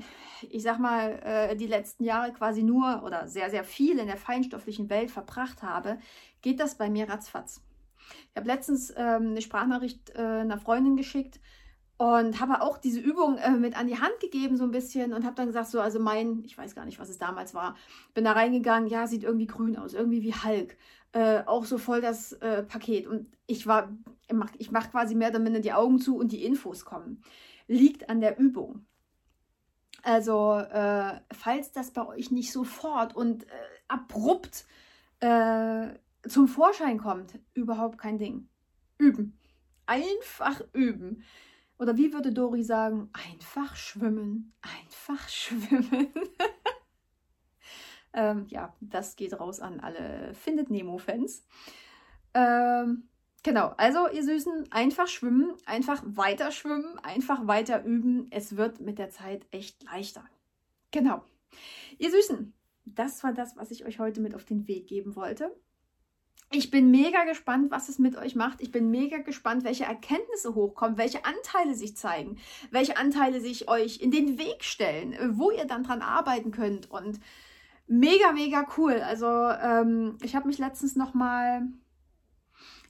ich 0.50 0.64
sag 0.64 0.80
mal, 0.80 1.20
äh, 1.24 1.56
die 1.56 1.68
letzten 1.68 2.04
Jahre 2.04 2.34
quasi 2.34 2.64
nur 2.64 3.04
oder 3.04 3.28
sehr, 3.28 3.52
sehr 3.52 3.64
viel 3.64 4.00
in 4.00 4.08
der 4.08 4.18
feinstofflichen 4.18 4.90
Welt 4.90 5.12
verbracht 5.12 5.62
habe, 5.62 6.00
geht 6.42 6.60
das 6.60 6.76
bei 6.76 6.90
mir 6.90 7.08
ratzfatz. 7.08 7.62
Ich 8.32 8.38
habe 8.38 8.48
letztens 8.48 8.92
ähm, 8.98 9.30
eine 9.32 9.42
Sprachnachricht 9.42 10.12
äh, 10.16 10.22
einer 10.22 10.58
Freundin 10.58 10.96
geschickt 10.96 11.40
Und 12.02 12.40
habe 12.40 12.64
auch 12.64 12.80
diese 12.80 13.00
Übung 13.00 13.38
äh, 13.38 13.52
mit 13.52 13.78
an 13.78 13.86
die 13.86 14.00
Hand 14.00 14.20
gegeben, 14.22 14.58
so 14.58 14.64
ein 14.64 14.72
bisschen, 14.72 15.14
und 15.14 15.24
habe 15.24 15.36
dann 15.36 15.46
gesagt, 15.46 15.68
so, 15.68 15.80
also 15.80 16.00
mein, 16.00 16.44
ich 16.46 16.58
weiß 16.58 16.74
gar 16.74 16.84
nicht, 16.84 16.98
was 16.98 17.10
es 17.10 17.20
damals 17.20 17.54
war, 17.54 17.76
bin 18.16 18.24
da 18.24 18.32
reingegangen, 18.32 18.90
ja, 18.90 19.06
sieht 19.06 19.24
irgendwie 19.24 19.46
grün 19.46 19.78
aus, 19.78 19.94
irgendwie 19.94 20.24
wie 20.24 20.34
Hulk. 20.34 20.78
Äh, 21.12 21.44
auch 21.46 21.64
so 21.64 21.78
voll 21.78 22.02
das 22.02 22.34
äh, 22.34 22.64
Paket. 22.64 23.06
Und 23.06 23.28
ich 23.46 23.68
war, 23.68 23.96
ich 24.28 24.34
mache 24.34 24.58
mach 24.72 24.90
quasi 24.90 25.14
mehr 25.14 25.30
oder 25.30 25.38
minder 25.38 25.60
die 25.60 25.74
Augen 25.74 26.00
zu 26.00 26.18
und 26.18 26.32
die 26.32 26.44
Infos 26.44 26.86
kommen. 26.86 27.22
Liegt 27.68 28.10
an 28.10 28.20
der 28.20 28.40
Übung. 28.40 28.84
Also, 30.02 30.56
äh, 30.56 31.22
falls 31.32 31.72
das 31.72 31.92
bei 31.92 32.04
euch 32.08 32.32
nicht 32.32 32.52
sofort 32.52 33.16
und 33.16 33.44
äh, 33.44 33.48
abrupt 33.88 34.66
äh, 35.20 35.90
zum 36.28 36.48
Vorschein 36.48 36.98
kommt, 36.98 37.38
überhaupt 37.54 38.00
kein 38.00 38.18
Ding. 38.18 38.50
Üben. 38.98 39.38
Einfach 39.86 40.64
üben. 40.74 41.24
Oder 41.82 41.98
wie 41.98 42.14
würde 42.14 42.32
Dori 42.32 42.64
sagen? 42.64 43.10
Einfach 43.12 43.76
schwimmen. 43.76 44.54
Einfach 44.62 45.28
schwimmen. 45.30 46.10
ähm, 48.14 48.46
ja, 48.50 48.76
das 48.82 49.16
geht 49.16 49.40
raus 49.40 49.60
an 49.60 49.80
alle 49.80 50.36
Findet 50.36 50.70
Nemo-Fans. 50.70 51.44
Ähm, 52.36 53.10
genau, 53.42 53.74
also 53.78 54.08
ihr 54.10 54.24
Süßen, 54.24 54.72
einfach 54.72 55.08
schwimmen, 55.08 55.56
einfach 55.66 56.04
weiter 56.06 56.52
schwimmen, 56.52 57.00
einfach 57.00 57.48
weiter 57.48 57.84
üben. 57.84 58.28
Es 58.30 58.58
wird 58.58 58.80
mit 58.80 59.00
der 59.00 59.10
Zeit 59.10 59.48
echt 59.50 59.82
leichter. 59.82 60.24
Genau. 60.92 61.24
Ihr 61.98 62.12
Süßen, 62.12 62.54
das 62.86 63.24
war 63.24 63.34
das, 63.34 63.58
was 63.58 63.72
ich 63.72 63.86
euch 63.86 63.98
heute 63.98 64.22
mit 64.22 64.36
auf 64.36 64.46
den 64.46 64.68
Weg 64.68 64.86
geben 64.86 65.16
wollte. 65.16 65.52
Ich 66.54 66.70
bin 66.70 66.92
mega 66.92 67.24
gespannt, 67.24 67.72
was 67.72 67.88
es 67.88 67.98
mit 67.98 68.18
euch 68.18 68.36
macht. 68.36 68.60
Ich 68.60 68.72
bin 68.72 68.92
mega 68.92 69.20
gespannt, 69.20 69.64
welche 69.64 69.86
Erkenntnisse 69.86 70.54
hochkommen, 70.54 70.98
welche 70.98 71.24
Anteile 71.24 71.76
sich 71.76 71.96
zeigen, 71.96 72.40
welche 72.72 72.98
Anteile 72.98 73.40
sich 73.40 73.70
euch 73.70 74.02
in 74.02 74.12
den 74.12 74.38
Weg 74.38 74.66
stellen, 74.66 75.16
wo 75.38 75.50
ihr 75.52 75.64
dann 75.64 75.84
dran 75.84 76.02
arbeiten 76.02 76.52
könnt. 76.52 76.92
Und 76.92 77.22
mega, 77.88 78.34
mega 78.34 78.68
cool. 78.78 78.96
Also 79.02 79.28
ähm, 79.28 80.18
ich 80.22 80.36
habe 80.36 80.48
mich 80.48 80.58
letztens 80.58 80.98
noch 80.98 81.14
mal, 81.14 81.70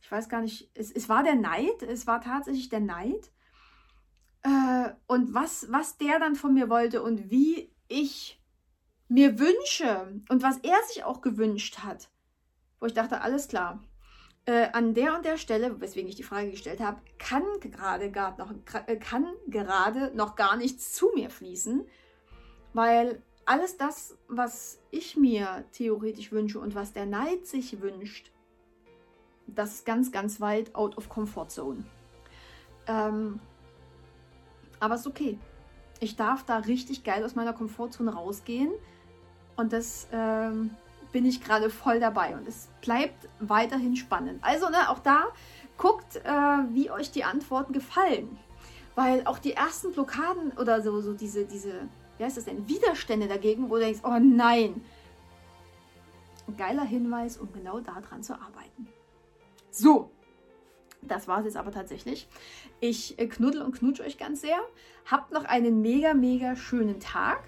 ich 0.01 0.11
weiß 0.11 0.27
gar 0.27 0.41
nicht, 0.41 0.71
es, 0.73 0.91
es 0.91 1.07
war 1.07 1.21
der 1.21 1.35
Neid, 1.35 1.83
es 1.83 2.07
war 2.07 2.19
tatsächlich 2.19 2.69
der 2.69 2.79
Neid. 2.79 3.31
Äh, 4.41 4.89
und 5.05 5.35
was, 5.35 5.71
was 5.71 5.97
der 5.97 6.17
dann 6.17 6.33
von 6.33 6.55
mir 6.55 6.67
wollte 6.67 7.03
und 7.03 7.29
wie 7.29 7.71
ich 7.87 8.41
mir 9.07 9.37
wünsche 9.37 10.19
und 10.29 10.41
was 10.41 10.57
er 10.63 10.81
sich 10.87 11.03
auch 11.03 11.21
gewünscht 11.21 11.79
hat 11.83 12.09
wo 12.81 12.87
ich 12.87 12.93
dachte, 12.93 13.21
alles 13.21 13.47
klar. 13.47 13.79
Äh, 14.45 14.69
an 14.73 14.93
der 14.93 15.15
und 15.15 15.23
der 15.23 15.37
Stelle, 15.37 15.79
weswegen 15.79 16.09
ich 16.09 16.15
die 16.15 16.23
Frage 16.23 16.49
gestellt 16.49 16.81
habe, 16.81 16.99
kann 17.19 17.43
gerade, 17.61 18.11
noch, 18.37 18.51
äh, 18.87 18.97
kann 18.97 19.27
gerade 19.47 20.11
noch 20.15 20.35
gar 20.35 20.57
nichts 20.57 20.93
zu 20.93 21.11
mir 21.13 21.29
fließen, 21.29 21.85
weil 22.73 23.21
alles 23.45 23.77
das, 23.77 24.17
was 24.27 24.81
ich 24.89 25.15
mir 25.15 25.63
theoretisch 25.71 26.31
wünsche 26.31 26.59
und 26.59 26.73
was 26.73 26.91
der 26.91 27.05
Neid 27.05 27.45
sich 27.45 27.81
wünscht, 27.81 28.31
das 29.45 29.75
ist 29.75 29.85
ganz, 29.85 30.11
ganz 30.11 30.41
weit 30.41 30.73
out 30.73 30.97
of 30.97 31.07
comfort 31.07 31.49
zone. 31.49 31.83
Ähm, 32.87 33.39
aber 34.79 34.95
es 34.95 35.01
ist 35.01 35.07
okay. 35.07 35.37
Ich 35.99 36.15
darf 36.15 36.43
da 36.43 36.57
richtig 36.57 37.03
geil 37.03 37.23
aus 37.23 37.35
meiner 37.35 37.53
Komfortzone 37.53 38.11
rausgehen 38.11 38.71
und 39.55 39.71
das 39.71 40.07
ähm, 40.11 40.71
bin 41.11 41.25
ich 41.25 41.43
gerade 41.43 41.69
voll 41.69 41.99
dabei 41.99 42.35
und 42.35 42.47
es 42.47 42.69
bleibt 42.81 43.27
weiterhin 43.39 43.95
spannend. 43.95 44.43
Also 44.43 44.69
ne, 44.69 44.89
auch 44.89 44.99
da 44.99 45.25
guckt, 45.77 46.17
äh, 46.17 46.29
wie 46.69 46.91
euch 46.91 47.11
die 47.11 47.23
Antworten 47.23 47.73
gefallen. 47.73 48.37
Weil 48.95 49.25
auch 49.25 49.39
die 49.39 49.53
ersten 49.53 49.93
Blockaden 49.93 50.51
oder 50.57 50.81
so, 50.81 51.01
so 51.01 51.13
diese, 51.13 51.45
diese, 51.45 51.87
wie 52.17 52.23
heißt 52.23 52.37
das 52.37 52.45
denn, 52.45 52.67
Widerstände 52.67 53.27
dagegen, 53.27 53.69
wo 53.69 53.75
du 53.75 53.81
denkst, 53.81 54.01
oh 54.03 54.19
nein. 54.19 54.83
Ein 56.47 56.57
geiler 56.57 56.83
Hinweis, 56.83 57.37
um 57.37 57.51
genau 57.53 57.79
daran 57.79 58.23
zu 58.23 58.33
arbeiten. 58.33 58.87
So, 59.69 60.11
das 61.01 61.27
war 61.27 61.39
es 61.39 61.45
jetzt 61.45 61.57
aber 61.57 61.71
tatsächlich. 61.71 62.27
Ich 62.79 63.17
äh, 63.17 63.27
knuddel 63.27 63.61
und 63.61 63.73
knutsche 63.73 64.03
euch 64.03 64.17
ganz 64.17 64.41
sehr. 64.41 64.59
Habt 65.05 65.31
noch 65.31 65.45
einen 65.45 65.81
mega, 65.81 66.13
mega 66.13 66.55
schönen 66.55 66.99
Tag. 66.99 67.43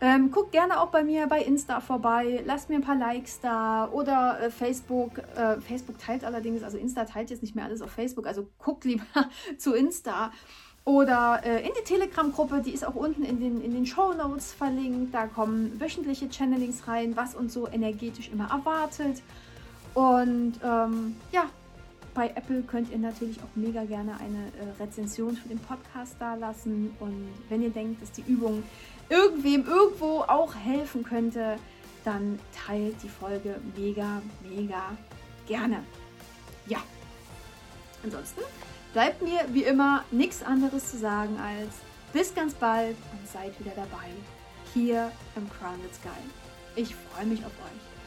Ähm, 0.00 0.30
guckt 0.30 0.52
gerne 0.52 0.80
auch 0.80 0.88
bei 0.88 1.02
mir 1.02 1.26
bei 1.26 1.42
Insta 1.42 1.80
vorbei, 1.80 2.42
lasst 2.46 2.68
mir 2.68 2.76
ein 2.76 2.82
paar 2.82 2.94
Likes 2.94 3.40
da 3.40 3.88
oder 3.90 4.40
äh, 4.40 4.50
Facebook. 4.50 5.18
Äh, 5.18 5.60
Facebook 5.60 5.98
teilt 5.98 6.24
allerdings, 6.24 6.62
also 6.62 6.78
Insta 6.78 7.04
teilt 7.04 7.30
jetzt 7.30 7.42
nicht 7.42 7.56
mehr 7.56 7.64
alles 7.64 7.82
auf 7.82 7.90
Facebook, 7.90 8.26
also 8.26 8.46
guckt 8.58 8.84
lieber 8.84 9.04
zu 9.58 9.74
Insta. 9.74 10.30
Oder 10.84 11.42
äh, 11.44 11.66
in 11.66 11.72
die 11.78 11.84
Telegram-Gruppe, 11.84 12.62
die 12.64 12.70
ist 12.70 12.86
auch 12.86 12.94
unten 12.94 13.22
in 13.22 13.40
den, 13.40 13.60
in 13.60 13.74
den 13.74 13.84
Show 13.84 14.14
Notes 14.14 14.54
verlinkt. 14.54 15.12
Da 15.12 15.26
kommen 15.26 15.78
wöchentliche 15.78 16.30
Channelings 16.30 16.88
rein, 16.88 17.14
was 17.14 17.34
uns 17.34 17.52
so 17.52 17.68
energetisch 17.68 18.30
immer 18.32 18.48
erwartet. 18.50 19.20
Und 19.92 20.54
ähm, 20.64 21.16
ja, 21.30 21.50
bei 22.14 22.28
Apple 22.28 22.62
könnt 22.62 22.90
ihr 22.90 22.98
natürlich 22.98 23.38
auch 23.40 23.54
mega 23.54 23.84
gerne 23.84 24.12
eine 24.18 24.46
äh, 24.58 24.82
Rezension 24.82 25.36
für 25.36 25.48
den 25.48 25.58
Podcast 25.58 26.16
da 26.20 26.36
lassen. 26.36 26.96
Und 27.00 27.28
wenn 27.50 27.62
ihr 27.62 27.70
denkt, 27.70 28.00
dass 28.00 28.10
die 28.12 28.24
Übung 28.26 28.62
irgendwem 29.08 29.66
irgendwo 29.66 30.20
auch 30.20 30.54
helfen 30.54 31.04
könnte, 31.04 31.56
dann 32.04 32.38
teilt 32.66 33.02
die 33.02 33.08
Folge 33.08 33.60
mega, 33.76 34.22
mega 34.42 34.96
gerne. 35.46 35.82
Ja, 36.66 36.78
ansonsten 38.02 38.42
bleibt 38.92 39.22
mir 39.22 39.40
wie 39.52 39.64
immer 39.64 40.04
nichts 40.10 40.42
anderes 40.42 40.90
zu 40.90 40.98
sagen 40.98 41.38
als 41.38 41.74
bis 42.12 42.34
ganz 42.34 42.54
bald 42.54 42.96
und 43.12 43.28
seid 43.28 43.58
wieder 43.60 43.72
dabei 43.74 44.08
hier 44.74 45.10
im 45.36 45.48
Crowned 45.50 45.94
Sky. 45.94 46.08
Ich 46.76 46.94
freue 46.94 47.26
mich 47.26 47.40
auf 47.40 47.52
euch. 47.52 47.97